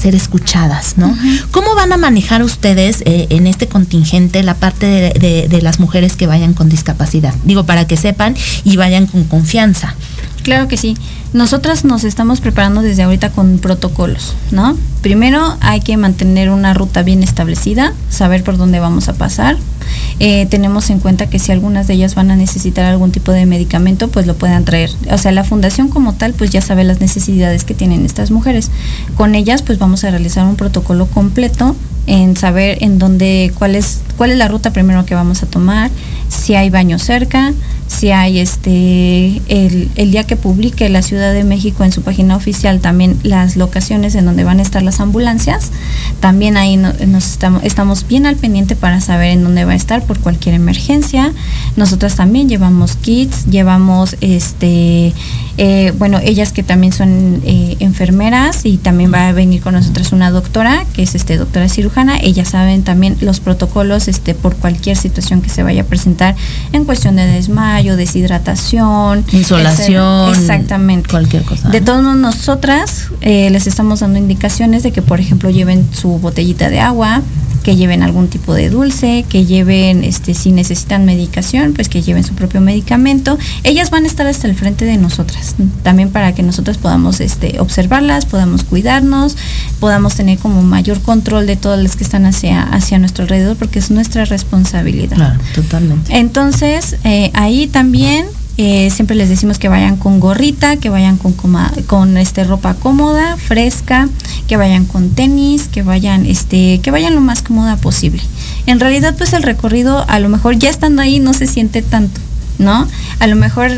[0.00, 1.16] ser escuchadas, ¿no?
[1.50, 6.26] ¿Cómo van a manejar ustedes eh, en este contingente la parte de, las mujeres que
[6.26, 7.32] vayan con discapacidad?
[7.44, 9.94] Digo, para que sepan y vayan con confianza.
[10.42, 10.94] Claro que sí.
[11.34, 14.76] Nosotras nos estamos preparando desde ahorita con protocolos, ¿no?
[15.02, 19.56] Primero hay que mantener una ruta bien establecida, saber por dónde vamos a pasar.
[20.20, 23.46] Eh, tenemos en cuenta que si algunas de ellas van a necesitar algún tipo de
[23.46, 24.90] medicamento, pues lo puedan traer.
[25.10, 28.70] O sea, la fundación como tal, pues ya sabe las necesidades que tienen estas mujeres.
[29.16, 31.74] Con ellas, pues vamos a realizar un protocolo completo
[32.06, 35.90] en saber en dónde, cuál es, cuál es la ruta primero que vamos a tomar,
[36.44, 37.54] si hay baño cerca,
[37.86, 42.36] si hay este el, el, día que publique la Ciudad de México en su página
[42.36, 45.70] oficial también las locaciones en donde van a estar las ambulancias,
[46.20, 49.76] también ahí no, nos estamos, estamos bien al pendiente para saber en dónde va a
[49.76, 51.32] estar por cualquier emergencia.
[51.76, 55.14] Nosotras también llevamos kits, llevamos este
[55.56, 60.12] eh, bueno, ellas que también son eh, enfermeras y también va a venir con nosotras
[60.12, 64.96] una doctora, que es este doctora cirujana, ellas saben también los protocolos este por cualquier
[64.96, 66.33] situación que se vaya a presentar
[66.72, 71.68] en cuestión de desmayo, deshidratación, insolación, exactamente, cualquier cosa.
[71.68, 76.18] De todos modos, nosotras eh, les estamos dando indicaciones de que, por ejemplo, lleven su
[76.18, 77.22] botellita de agua,
[77.64, 82.22] que lleven algún tipo de dulce, que lleven, este, si necesitan medicación, pues que lleven
[82.22, 83.38] su propio medicamento.
[83.64, 87.58] Ellas van a estar hasta el frente de nosotras, también para que nosotros podamos este,
[87.58, 89.36] observarlas, podamos cuidarnos,
[89.80, 93.78] podamos tener como mayor control de todas las que están hacia, hacia nuestro alrededor, porque
[93.78, 95.16] es nuestra responsabilidad.
[95.16, 96.16] Claro, totalmente.
[96.16, 98.26] Entonces, eh, ahí también
[98.56, 102.74] eh, siempre les decimos que vayan con gorrita, que vayan con, coma, con este ropa
[102.74, 104.08] cómoda, fresca,
[104.46, 108.22] que vayan con tenis, que vayan, este, que vayan lo más cómoda posible.
[108.66, 112.20] En realidad, pues el recorrido, a lo mejor ya estando ahí no se siente tanto.
[112.56, 112.86] ¿No?
[113.18, 113.72] A lo mejor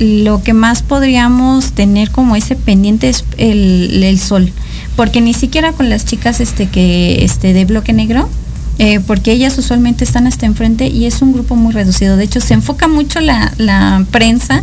[0.00, 4.50] lo que más podríamos tener como ese pendiente es el, el sol,
[4.96, 8.30] porque ni siquiera con las chicas este que este de bloque negro
[8.78, 12.16] eh, porque ellas usualmente están hasta enfrente y es un grupo muy reducido.
[12.16, 14.62] De hecho, se enfoca mucho la, la prensa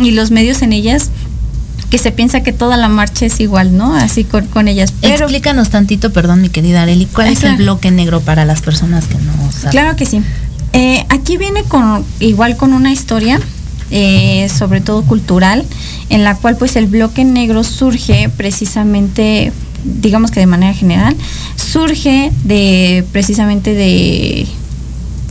[0.00, 1.10] y los medios en ellas
[1.90, 3.94] que se piensa que toda la marcha es igual, ¿no?
[3.94, 4.94] Así con, con ellas.
[5.00, 9.06] Pero, Explícanos tantito, perdón, mi querida Areli, ¿cuál es el bloque negro para las personas
[9.06, 9.70] que no saben?
[9.70, 10.22] Claro que sí.
[10.72, 13.40] Eh, aquí viene con igual con una historia,
[13.90, 15.64] eh, sobre todo cultural,
[16.10, 19.52] en la cual pues el bloque negro surge precisamente
[19.84, 21.16] digamos que de manera general,
[21.56, 24.46] surge de precisamente de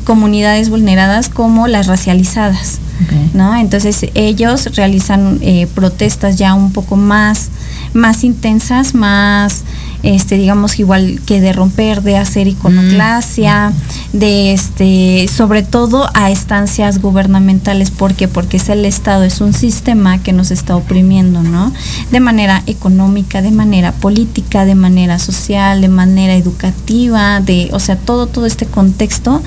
[0.06, 2.80] comunidades vulneradas como las racializadas.
[3.06, 3.32] Okay.
[3.34, 3.56] ¿no?
[3.56, 7.50] Entonces ellos realizan eh, protestas ya un poco más,
[7.94, 9.64] más intensas, más
[10.04, 14.18] este digamos igual que de romper, de hacer iconoclasia, mm.
[14.18, 18.28] de este, sobre todo a estancias gubernamentales, ¿por qué?
[18.28, 21.74] Porque es el Estado, es un sistema que nos está oprimiendo, ¿no?
[22.12, 27.98] De manera económica, de manera política, de manera social, de manera educativa, de, o sea,
[27.98, 29.42] todo, todo este contexto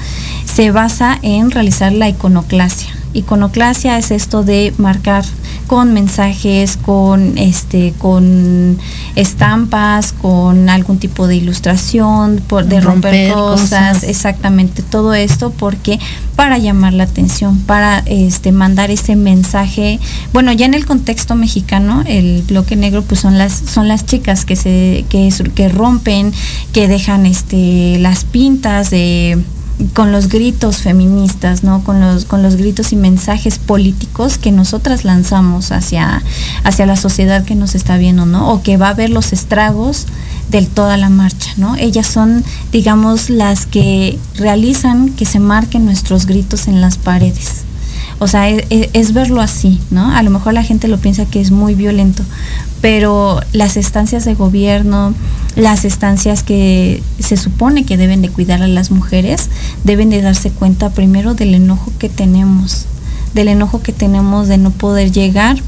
[0.44, 3.01] se basa en realizar la iconoclasia.
[3.14, 5.24] Iconoclasia es esto de marcar
[5.66, 8.78] con mensajes, con este, con
[9.14, 15.50] estampas, con algún tipo de ilustración, por, de romper, romper cosas, cosas, exactamente todo esto
[15.50, 15.98] porque
[16.36, 20.00] para llamar la atención, para este mandar ese mensaje.
[20.32, 24.44] Bueno, ya en el contexto mexicano, el bloque negro pues son las son las chicas
[24.44, 26.32] que se que, que rompen,
[26.72, 29.38] que dejan este las pintas de
[29.94, 31.82] con los gritos feministas, ¿no?
[31.84, 36.22] Con los, con los gritos y mensajes políticos que nosotras lanzamos hacia,
[36.64, 38.52] hacia la sociedad que nos está viendo, ¿no?
[38.52, 40.06] O que va a ver los estragos
[40.50, 41.76] de toda la marcha, ¿no?
[41.76, 47.64] Ellas son, digamos, las que realizan que se marquen nuestros gritos en las paredes.
[48.18, 50.14] O sea, es, es, verlo así, ¿no?
[50.14, 52.22] A lo mejor la gente lo piensa que es muy violento,
[52.80, 55.14] pero las estancias de gobierno,
[55.56, 59.48] las estancias que se supone que deben de cuidar a las mujeres,
[59.84, 62.86] deben de darse cuenta primero del enojo que tenemos,
[63.34, 65.58] del enojo que tenemos de no poder llegar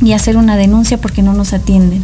[0.00, 2.02] y hacer una denuncia porque no nos atienden,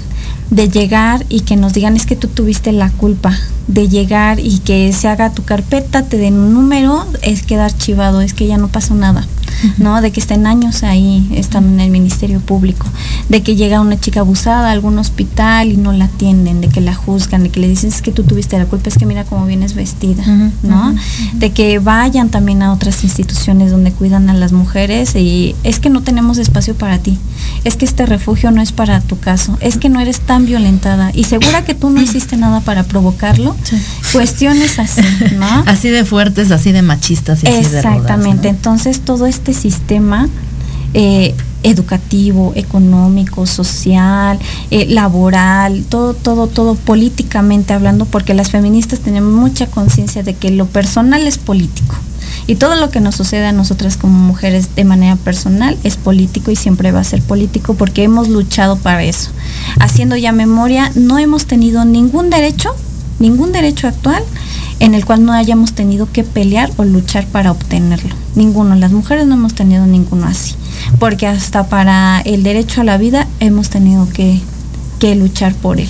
[0.51, 3.37] de llegar y que nos digan es que tú tuviste la culpa,
[3.69, 8.21] de llegar y que se haga tu carpeta, te den un número, es quedar archivado,
[8.21, 9.27] es que ya no pasó nada.
[9.79, 10.01] ¿No?
[10.01, 12.87] De que estén años ahí, estando en el Ministerio Público,
[13.29, 16.81] de que llega una chica abusada a algún hospital y no la atienden, de que
[16.81, 19.25] la juzgan, de que le dicen es que tú tuviste la culpa, es que mira
[19.25, 20.91] cómo vienes vestida, uh -huh, ¿no?
[20.91, 21.33] Uh -huh.
[21.35, 25.91] De que vayan también a otras instituciones donde cuidan a las mujeres y es que
[25.91, 27.19] no tenemos espacio para ti,
[27.65, 31.11] es que este refugio no es para tu caso, es que no eres tan violentada
[31.15, 33.77] y segura que tú no hiciste nada para provocarlo, sí.
[34.13, 35.03] cuestiones así,
[35.37, 35.47] ¿no?
[35.67, 38.57] así de fuertes, así de machistas y así de Exactamente, ¿no?
[38.57, 40.29] entonces todo este sistema
[40.95, 44.39] eh, educativo, económico, social,
[44.71, 50.51] eh, laboral, todo, todo, todo políticamente hablando, porque las feministas tenemos mucha conciencia de que
[50.51, 51.95] lo personal es político
[52.47, 56.51] Y todo lo que nos sucede a nosotras como mujeres de manera personal es político
[56.51, 59.31] y siempre va a ser político porque hemos luchado para eso.
[59.81, 62.75] Haciendo ya memoria, no hemos tenido ningún derecho,
[63.19, 64.23] ningún derecho actual
[64.81, 68.15] en el cual no hayamos tenido que pelear o luchar para obtenerlo.
[68.35, 70.57] Ninguno, las mujeres no hemos tenido ninguno así,
[70.99, 74.41] porque hasta para el derecho a la vida hemos tenido que,
[74.99, 75.89] que luchar por él.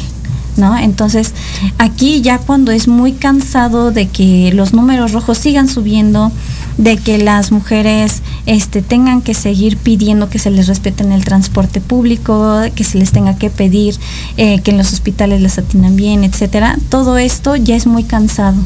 [0.57, 0.77] ¿No?
[0.77, 1.33] Entonces,
[1.79, 6.31] aquí ya cuando es muy cansado de que los números rojos sigan subiendo,
[6.79, 11.81] de que las mujeres este, tengan que seguir pidiendo que se les respeten el transporte
[11.81, 13.97] público, que se les tenga que pedir
[14.37, 16.79] eh, que en los hospitales les atinan bien, etcétera.
[16.89, 18.57] Todo esto ya es muy cansado.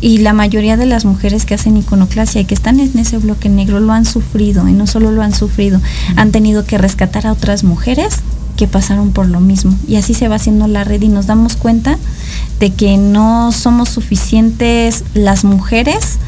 [0.00, 3.48] Y la mayoría de las mujeres que hacen iconoclasia y que están en ese bloque
[3.48, 5.80] negro lo han sufrido, y no solo lo han sufrido,
[6.16, 8.20] han tenido que rescatar a otras mujeres
[8.56, 9.76] que pasaron por lo mismo.
[9.86, 11.98] Y así se va haciendo la red y nos damos cuenta
[12.58, 16.18] de que no somos suficientes las mujeres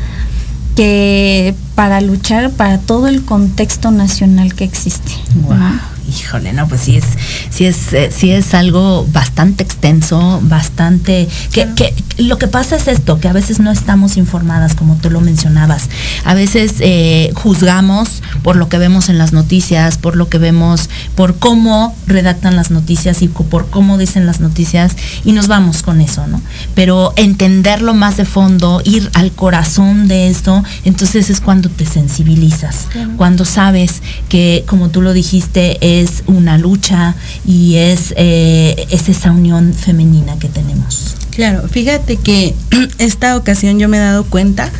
[0.76, 5.12] que para luchar para todo el contexto nacional que existe.
[5.48, 5.97] ¿no?
[6.08, 7.04] Híjole, no, pues sí es,
[7.50, 11.28] sí es, eh, sí es algo bastante extenso, bastante.
[11.52, 15.10] Que, que, lo que pasa es esto, que a veces no estamos informadas, como tú
[15.10, 15.88] lo mencionabas.
[16.24, 20.88] A veces eh, juzgamos por lo que vemos en las noticias, por lo que vemos,
[21.14, 26.00] por cómo redactan las noticias y por cómo dicen las noticias, y nos vamos con
[26.00, 26.40] eso, ¿no?
[26.74, 32.86] Pero entenderlo más de fondo, ir al corazón de esto, entonces es cuando te sensibilizas,
[33.16, 37.14] cuando sabes que, como tú lo dijiste, es una lucha
[37.46, 41.16] y es, eh, es esa unión femenina que tenemos.
[41.30, 42.54] Claro, fíjate que
[42.98, 44.70] esta ocasión yo me he dado cuenta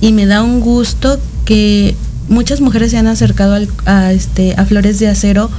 [0.00, 1.94] y me da un gusto que
[2.28, 5.50] muchas mujeres se han acercado a, este, a Flores de Acero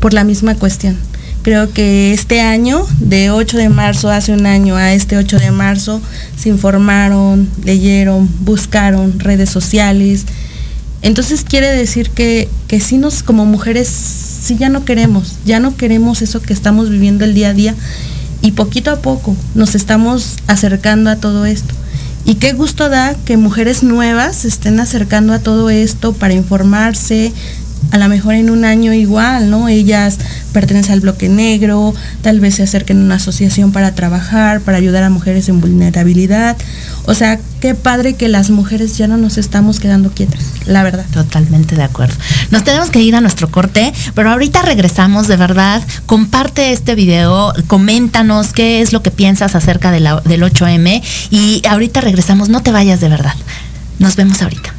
[0.00, 0.96] por la misma cuestión.
[1.42, 5.52] Creo que este año, de 8 de marzo, hace un año a este 8 de
[5.52, 6.00] marzo,
[6.36, 10.24] se informaron, leyeron, buscaron redes sociales.
[11.02, 13.86] Entonces quiere decir que, que sí nos, como mujeres,
[14.46, 17.74] sí ya no queremos, ya no queremos eso que estamos viviendo el día a día
[18.42, 21.74] y poquito a poco nos estamos acercando a todo esto.
[22.24, 27.32] Y qué gusto da que mujeres nuevas se estén acercando a todo esto para informarse,
[27.92, 29.68] a lo mejor en un año igual, ¿no?
[29.68, 30.18] Ellas
[30.52, 35.02] pertenecen al bloque negro, tal vez se acerquen a una asociación para trabajar, para ayudar
[35.02, 36.56] a mujeres en vulnerabilidad.
[37.04, 41.06] O sea, qué padre que las mujeres ya no nos estamos quedando quietas, la verdad.
[41.12, 42.14] Totalmente de acuerdo.
[42.50, 45.82] Nos tenemos que ir a nuestro corte, pero ahorita regresamos, de verdad.
[46.06, 52.48] Comparte este video, coméntanos qué es lo que piensas acerca del 8M y ahorita regresamos.
[52.48, 53.34] No te vayas de verdad.
[53.98, 54.74] Nos vemos ahorita.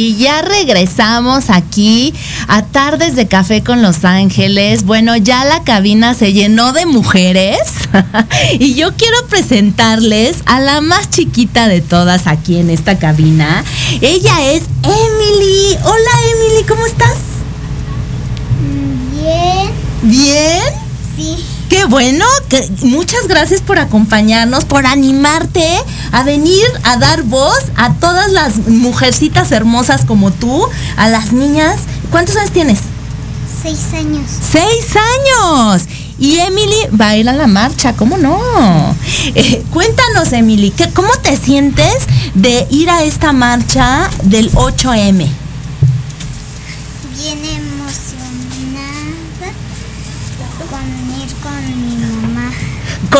[0.00, 2.14] Y ya regresamos aquí
[2.48, 4.84] a Tardes de Café con Los Ángeles.
[4.84, 7.58] Bueno, ya la cabina se llenó de mujeres
[8.58, 13.62] y yo quiero presentarles a la más chiquita de todas aquí en esta cabina.
[14.00, 15.76] Ella es Emily.
[15.84, 17.16] Hola Emily, ¿cómo estás?
[19.12, 19.70] Bien.
[20.02, 20.62] ¿Bien?
[21.14, 21.49] Sí.
[21.70, 25.64] Qué bueno, que muchas gracias por acompañarnos, por animarte
[26.10, 30.66] a venir a dar voz a todas las mujercitas hermosas como tú,
[30.96, 31.76] a las niñas.
[32.10, 32.80] ¿Cuántos años tienes?
[33.62, 34.24] Seis años.
[34.50, 35.82] Seis años.
[36.18, 38.36] Y Emily va a ir a la marcha, ¿cómo no?
[39.36, 41.94] Eh, cuéntanos, Emily, ¿qué, ¿cómo te sientes
[42.34, 45.28] de ir a esta marcha del 8M?
[47.16, 47.49] Bien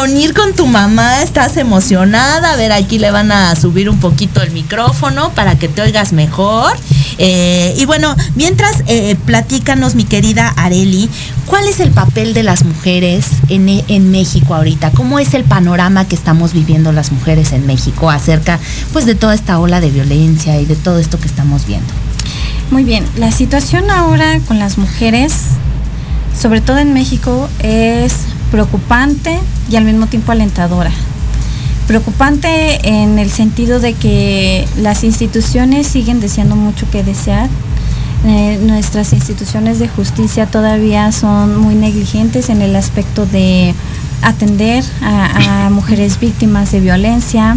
[0.01, 2.55] Con con tu mamá estás emocionada.
[2.55, 6.15] A ver, aquí le van a subir un poquito el micrófono para que te oigas
[6.15, 6.73] mejor.
[7.19, 11.11] Eh, y bueno, mientras eh, platícanos, mi querida Areli,
[11.45, 14.91] ¿cuál es el papel de las mujeres en, en, México ahorita?
[14.93, 18.59] ¿Cómo es el panorama que estamos viviendo las mujeres en México acerca
[18.95, 21.93] pues de toda esta ola de violencia y de todo esto que estamos viendo?
[22.71, 25.35] Muy bien, la situación ahora con las mujeres,
[26.41, 28.15] sobre todo en México, es
[28.51, 29.39] preocupante
[29.71, 30.91] y al mismo tiempo alentadora.
[31.87, 37.49] Preocupante en el sentido de que las instituciones siguen deseando mucho que desear.
[38.27, 43.75] Eh, nuestras instituciones de justicia todavía son muy negligentes en el aspecto de
[44.23, 47.57] atender a, a mujeres víctimas de violencia,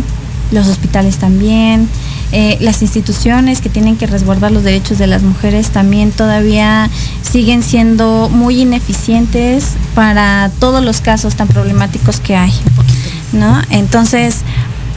[0.52, 1.90] los hospitales también,
[2.36, 6.90] eh, las instituciones que tienen que resguardar los derechos de las mujeres también todavía
[7.22, 12.52] siguen siendo muy ineficientes para todos los casos tan problemáticos que hay.
[13.34, 13.62] ¿no?
[13.70, 14.40] Entonces,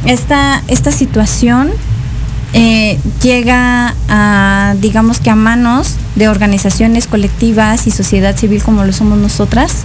[0.06, 1.72] esta, esta situación
[2.54, 8.94] eh, llega a, digamos que a manos de organizaciones colectivas y sociedad civil como lo
[8.94, 9.84] somos nosotras,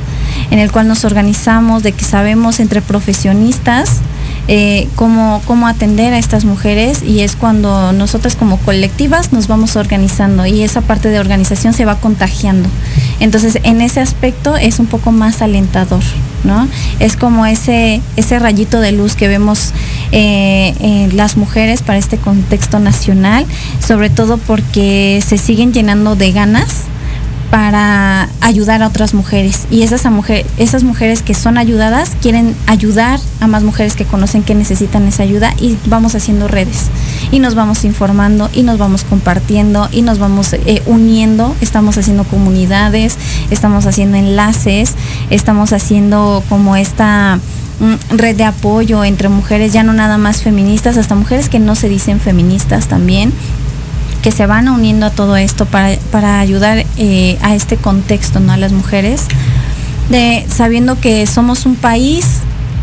[0.51, 3.97] en el cual nos organizamos, de que sabemos entre profesionistas
[4.47, 10.45] eh, cómo, atender a estas mujeres y es cuando nosotras como colectivas nos vamos organizando
[10.45, 12.67] y esa parte de organización se va contagiando.
[13.19, 16.01] Entonces, en ese aspecto es un poco más alentador,
[16.43, 16.67] ¿no?
[16.99, 19.73] Es como ese, ese rayito de luz que vemos
[20.11, 23.45] eh, las mujeres para este contexto nacional,
[23.85, 26.85] sobre todo porque se siguen llenando de ganas
[27.51, 29.67] para ayudar a otras mujeres.
[29.69, 30.03] Y esas,
[30.57, 35.23] esas mujeres que son ayudadas quieren ayudar a más mujeres que conocen que necesitan esa
[35.23, 36.89] ayuda y vamos haciendo redes.
[37.29, 41.53] Y nos vamos informando y nos vamos compartiendo y nos vamos eh, uniendo.
[41.59, 43.17] Estamos haciendo comunidades,
[43.51, 44.95] estamos haciendo enlaces,
[45.29, 47.37] estamos haciendo como esta
[47.81, 51.75] mm, red de apoyo entre mujeres, ya no nada más feministas, hasta mujeres que no
[51.75, 53.33] se dicen feministas también
[54.21, 58.53] que se van uniendo a todo esto para, para ayudar eh, a este contexto, ¿no?
[58.53, 59.27] A las mujeres,
[60.09, 62.25] de, sabiendo que somos un país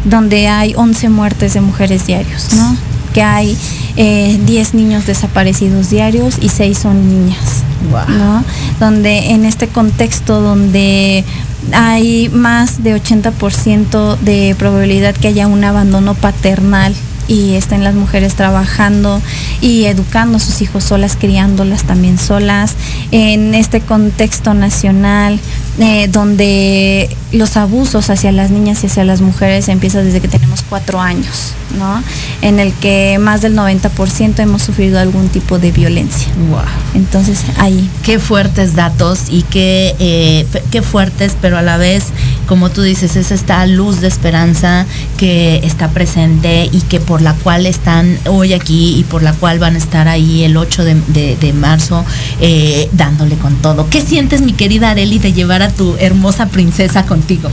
[0.04, 2.76] donde hay 11 muertes de mujeres diarios, ¿no?
[3.12, 3.56] Que hay
[3.96, 7.62] eh, 10 niños desaparecidos diarios y 6 son niñas,
[8.08, 8.44] ¿no?
[8.80, 11.24] Donde en este contexto donde
[11.72, 16.94] hay más de 80% de probabilidad que haya un abandono paternal
[17.28, 19.22] y estén las mujeres trabajando
[19.60, 22.74] y educando a sus hijos solas, criándolas también solas,
[23.12, 25.38] en este contexto nacional
[25.80, 30.62] eh, donde los abusos hacia las niñas y hacia las mujeres empiezan desde que tenemos
[30.68, 32.02] cuatro años, ¿no?
[32.42, 36.28] En el que más del 90% hemos sufrido algún tipo de violencia.
[36.50, 36.60] Wow.
[36.94, 37.88] Entonces, ahí.
[38.02, 42.06] Qué fuertes datos y qué, eh, qué fuertes, pero a la vez,
[42.46, 47.34] como tú dices, es esta luz de esperanza que está presente y que por la
[47.34, 50.94] cual están hoy aquí y por la cual van a estar ahí el 8 de,
[51.08, 52.04] de, de marzo
[52.40, 53.88] eh, dándole con todo.
[53.90, 57.50] ¿Qué sientes, mi querida Areli, de llevar a tu hermosa princesa contigo?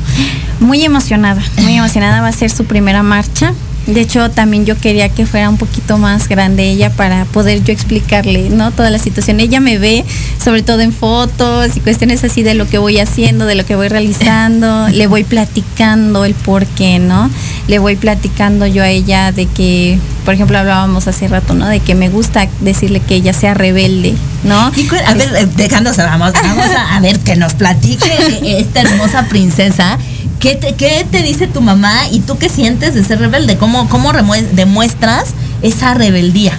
[0.60, 2.22] Muy emocionada, muy emocionada.
[2.22, 3.54] Va a ser su primera marcha.
[3.88, 7.72] De hecho, también yo quería que fuera un poquito más grande ella para poder yo
[7.72, 8.72] explicarle, ¿no?
[8.72, 9.40] Toda la situación.
[9.40, 10.04] Ella me ve,
[10.44, 13.76] sobre todo en fotos y cuestiones así de lo que voy haciendo, de lo que
[13.76, 14.88] voy realizando.
[14.96, 17.30] Le voy platicando el por qué, ¿no?
[17.68, 21.68] Le voy platicando yo a ella de que, por ejemplo, hablábamos hace rato, ¿no?
[21.68, 24.72] De que me gusta decirle que ella sea rebelde, ¿no?
[24.76, 28.12] Y, a ver, dejándose, vamos, vamos a, a ver que nos platique
[28.60, 30.00] esta hermosa princesa.
[30.46, 33.58] ¿Qué te, ¿Qué te, dice tu mamá y tú qué sientes de ser rebelde?
[33.58, 34.12] ¿Cómo, cómo
[34.54, 35.30] demuestras
[35.64, 36.52] esa rebeldía?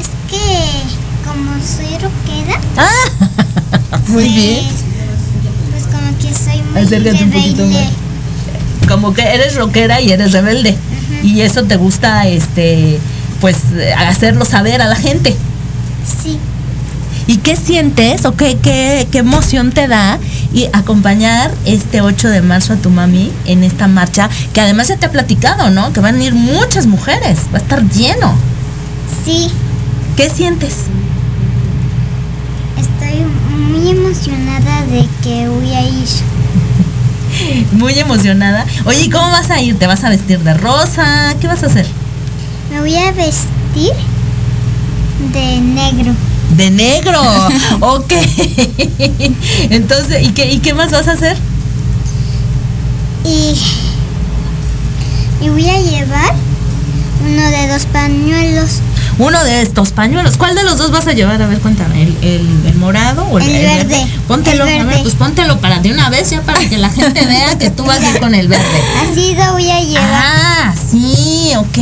[0.00, 0.66] Es que
[1.24, 2.60] como soy rockera.
[2.76, 2.88] Ah,
[4.08, 4.64] muy pues, bien.
[5.70, 7.22] Pues como que soy muy Acércate rebelde.
[7.22, 8.88] un poquito más.
[8.88, 10.70] Como que eres rockera y eres rebelde.
[10.72, 11.30] Uh -huh.
[11.30, 12.98] Y eso te gusta, este,
[13.40, 13.56] pues,
[13.96, 15.36] hacerlo saber a la gente.
[16.24, 16.40] Sí.
[17.28, 20.18] ¿Y qué sientes o qué, qué, qué emoción te da
[20.54, 24.30] y acompañar este 8 de marzo a tu mami en esta marcha?
[24.52, 25.92] Que además ya te ha platicado, ¿no?
[25.92, 28.34] Que van a ir muchas mujeres, va a estar lleno.
[29.24, 29.50] Sí.
[30.16, 30.84] ¿Qué sientes?
[32.78, 33.24] Estoy
[33.68, 36.08] muy emocionada de que voy a ir.
[37.72, 38.64] Muy emocionada.
[38.84, 39.76] Oye, ¿y cómo vas a ir?
[39.76, 41.34] ¿Te vas a vestir de rosa?
[41.40, 41.84] ¿Qué vas a hacer?
[42.70, 43.92] Me voy a vestir
[45.32, 46.14] de negro.
[46.50, 47.20] De negro.
[47.80, 48.12] ok.
[49.70, 51.36] Entonces, ¿y qué, ¿y qué más vas a hacer?
[53.24, 53.56] Y,
[55.44, 56.34] y voy a llevar
[57.26, 58.80] uno de dos pañuelos.
[59.18, 60.36] Uno de estos pañuelos.
[60.36, 61.40] ¿Cuál de los dos vas a llevar?
[61.40, 62.02] A ver, cuéntame.
[62.02, 64.06] ¿El, el, el morado o el, El verde.
[64.26, 65.02] Póntelo, El a ver, verde.
[65.02, 68.00] pues póntelo para de una vez ya para que la gente vea que tú vas
[68.00, 68.64] a ir con el verde.
[69.08, 70.10] Así lo voy a llevar.
[70.12, 71.78] Ah, sí, ok.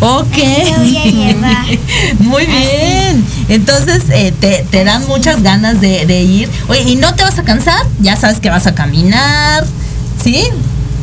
[0.00, 0.36] Ok.
[0.76, 1.66] Así llevar.
[2.20, 3.24] Muy bien.
[3.48, 6.48] Entonces, eh, te, te dan muchas ganas de, de ir.
[6.68, 7.84] Oye, ¿y no te vas a cansar?
[8.00, 9.66] Ya sabes que vas a caminar.
[10.22, 10.44] ¿Sí?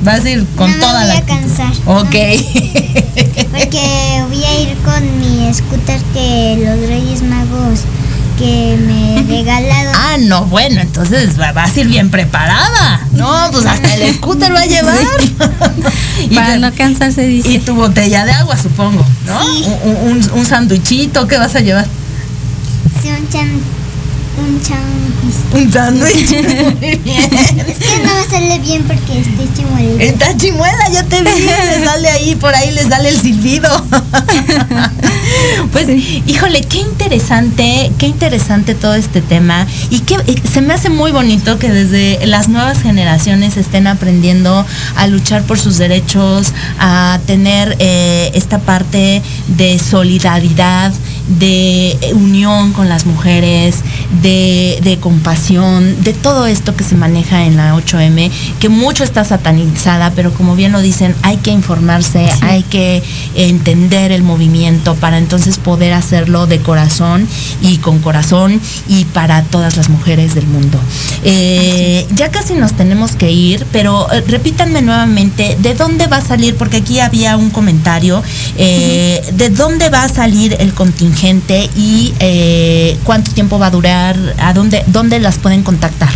[0.05, 1.19] Vas a ir con no toda me voy la.
[1.19, 1.73] a cansar.
[1.85, 2.15] Ok.
[3.51, 7.79] Porque voy a ir con mi scooter que los Reyes Magos
[8.37, 9.93] que me regalaron.
[9.95, 12.99] Ah, no, bueno, entonces va- vas a ir bien preparada.
[13.13, 14.97] No, pues hasta el scooter va a llevar.
[16.29, 17.49] Y Para te- no cansarse, dice.
[17.49, 19.43] Y tu botella de agua, supongo, ¿no?
[19.43, 19.65] Sí.
[19.83, 21.85] Un, un, un sanduichito, ¿qué vas a llevar?
[23.01, 23.49] Sí, un chan.
[24.37, 25.05] Un chan.
[25.53, 26.31] Un sándwich.
[26.81, 27.29] Muy bien.
[27.67, 30.03] Es que no me sale bien porque estoy chimuelita.
[30.03, 33.69] Está chimuela, ya te vi, le sale ahí, por ahí le sale el silbido.
[35.71, 35.87] Pues,
[36.27, 39.65] híjole, qué interesante, qué interesante todo este tema.
[39.89, 40.17] Y que
[40.51, 44.65] se me hace muy bonito que desde las nuevas generaciones estén aprendiendo
[44.95, 50.93] a luchar por sus derechos, a tener eh, esta parte de solidaridad,
[51.27, 53.77] de unión con las mujeres,
[54.21, 59.23] de, de compasión, de todo esto que se maneja en la 8M, que mucho está
[59.23, 63.01] satanizada, pero como bien lo dicen, hay que informarse, hay que
[63.35, 67.27] entender el movimiento para entonces poder hacerlo de corazón
[67.61, 70.79] y con corazón y para todas las mujeres del mundo.
[71.23, 76.21] Eh, ya casi nos tenemos que ir, pero eh, repítanme nuevamente, ¿de dónde va a
[76.21, 76.55] salir?
[76.55, 78.21] Porque aquí había un comentario,
[78.57, 81.14] eh, ¿de dónde va a salir el contingente
[81.75, 84.17] y eh, cuánto tiempo va a durar?
[84.37, 86.09] ¿A dónde, dónde las pueden contactar?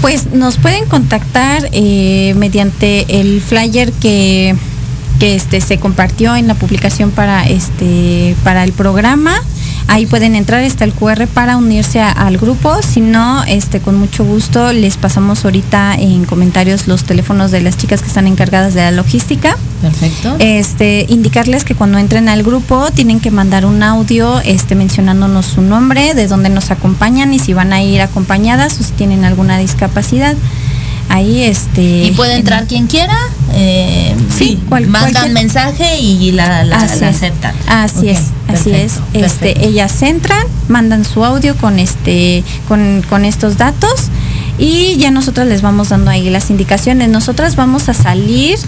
[0.00, 4.54] Pues nos pueden contactar eh, mediante el flyer que,
[5.18, 9.34] que este, se compartió en la publicación para, este, para el programa.
[9.88, 12.74] Ahí pueden entrar, está el QR para unirse a- al grupo.
[12.82, 17.76] Si no, este, con mucho gusto les pasamos ahorita en comentarios los teléfonos de las
[17.76, 19.56] chicas que están encargadas de la logística.
[19.82, 20.34] Perfecto.
[20.40, 25.60] Este, indicarles que cuando entren al grupo tienen que mandar un audio este, mencionándonos su
[25.62, 29.56] nombre, de dónde nos acompañan y si van a ir acompañadas o si tienen alguna
[29.58, 30.34] discapacidad.
[31.16, 33.16] Ahí este Y puede entrar quien quiera.
[33.54, 37.16] eh, Sí, cual- mandan cualquier- mensaje y la, la, Así la es.
[37.16, 37.54] aceptan.
[37.66, 38.92] Así es, así es.
[39.14, 39.60] Este, perfecto.
[39.66, 43.94] ellas entran, mandan su audio con este, con, con estos datos
[44.58, 47.08] y ya nosotros les vamos dando ahí las indicaciones.
[47.08, 48.58] Nosotras vamos a salir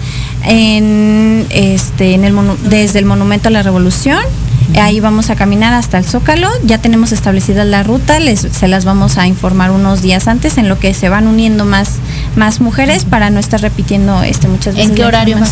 [0.45, 2.35] en este, en el
[2.69, 4.19] desde el Monumento a la Revolución.
[4.77, 6.49] Ahí vamos a caminar hasta el Zócalo.
[6.63, 8.19] Ya tenemos establecida la ruta.
[8.19, 11.65] Les, se las vamos a informar unos días antes en lo que se van uniendo
[11.65, 11.95] más,
[12.35, 14.89] más mujeres para no estar repitiendo este muchas veces.
[14.89, 15.47] ¿En qué la horario va.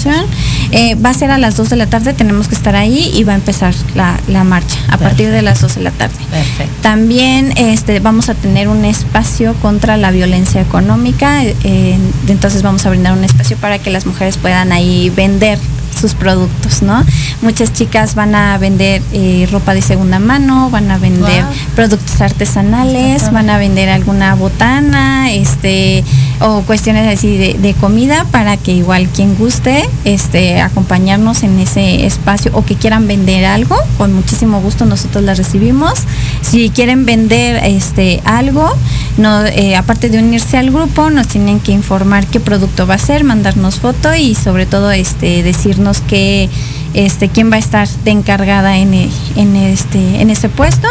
[0.72, 3.24] Eh, va a ser a las 2 de la tarde, tenemos que estar ahí y
[3.24, 6.16] va a empezar la, la marcha a partir de las 2 de la tarde.
[6.30, 6.74] Perfecto.
[6.82, 11.98] También este, vamos a tener un espacio contra la violencia económica, eh,
[12.28, 15.58] entonces vamos a brindar un espacio para que las mujeres puedan ahí vender
[16.00, 17.04] sus productos, ¿no?
[17.42, 21.54] Muchas chicas van a vender eh, ropa de segunda mano, van a vender Wow.
[21.76, 26.04] productos artesanales, van a vender alguna botana, este,
[26.40, 32.06] o cuestiones así de, de comida para que igual quien guste, este, acompañarnos en ese
[32.06, 35.94] espacio o que quieran vender algo, con muchísimo gusto nosotros las recibimos.
[36.42, 38.74] Si quieren vender este algo,
[39.18, 43.00] no, eh, aparte de unirse al grupo, nos tienen que informar qué producto va a
[43.00, 45.44] ser, mandarnos foto y sobre todo este
[45.78, 46.50] decirnos que
[46.94, 50.88] este quién va a estar de encargada en, en este en ese puesto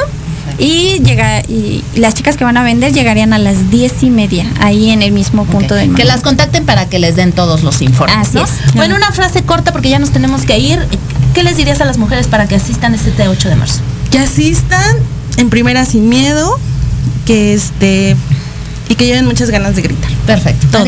[0.58, 4.46] y llega y las chicas que van a vender llegarían a las diez y media
[4.60, 7.82] ahí en el mismo punto del Que las contacten para que les den todos los
[7.82, 8.16] informes.
[8.16, 8.44] Así ¿no?
[8.44, 8.50] es.
[8.74, 10.78] Bueno, una frase corta porque ya nos tenemos que ir.
[11.34, 13.80] ¿Qué les dirías a las mujeres para que asistan este 8 de marzo?
[14.10, 14.96] que asistan
[15.36, 16.58] en primera sin miedo,
[17.26, 18.16] que este
[18.88, 20.10] y que lleven muchas ganas de gritar.
[20.26, 20.66] Perfecto.
[20.70, 20.84] Todo.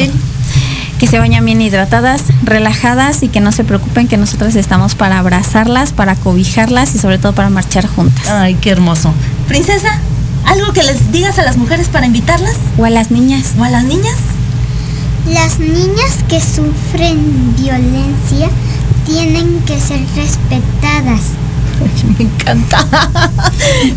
[0.99, 5.19] Que se vayan bien hidratadas, relajadas y que no se preocupen que nosotras estamos para
[5.19, 8.29] abrazarlas, para cobijarlas y sobre todo para marchar juntas.
[8.29, 9.13] Ay, qué hermoso.
[9.47, 10.01] Princesa,
[10.45, 12.57] ¿algo que les digas a las mujeres para invitarlas?
[12.79, 13.55] O a las niñas.
[13.59, 14.17] ¿O a las niñas?
[15.33, 18.49] Las niñas que sufren violencia
[19.07, 21.21] tienen que ser respetadas.
[22.19, 22.87] Me encanta.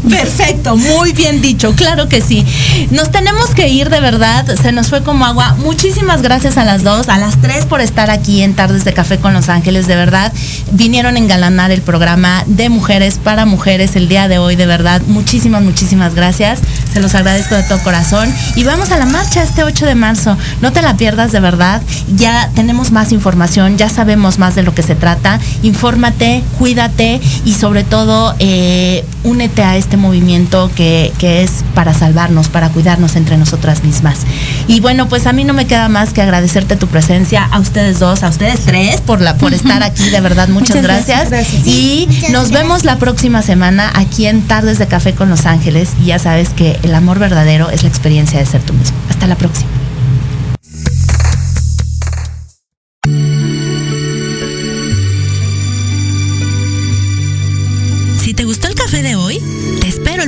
[0.09, 2.45] Perfecto, muy bien dicho, claro que sí.
[2.91, 5.55] Nos tenemos que ir de verdad, se nos fue como agua.
[5.59, 9.17] Muchísimas gracias a las dos, a las tres por estar aquí en Tardes de Café
[9.17, 10.31] con Los Ángeles, de verdad.
[10.71, 15.01] Vinieron a engalanar el programa de mujeres para mujeres el día de hoy, de verdad.
[15.07, 16.59] Muchísimas, muchísimas gracias.
[16.93, 18.33] Se los agradezco de todo corazón.
[18.55, 20.37] Y vamos a la marcha este 8 de marzo.
[20.61, 21.81] No te la pierdas de verdad.
[22.15, 25.39] Ya tenemos más información, ya sabemos más de lo que se trata.
[25.63, 32.49] Infórmate, cuídate y sobre todo eh, únete a este movimiento que, que, es para salvarnos,
[32.49, 34.19] para cuidarnos entre nosotras mismas.
[34.67, 37.99] Y bueno, pues a mí no me queda más que agradecerte tu presencia, a ustedes
[37.99, 41.29] dos, a ustedes tres por, la, por estar aquí, de verdad, muchas, muchas gracias.
[41.29, 41.67] gracias.
[41.67, 42.51] Y muchas nos gracias.
[42.51, 45.89] vemos la próxima semana aquí en Tardes de Café con Los Ángeles.
[46.01, 48.97] Y ya sabes que el amor verdadero es la experiencia de ser tú mismo.
[49.09, 49.80] Hasta la próxima.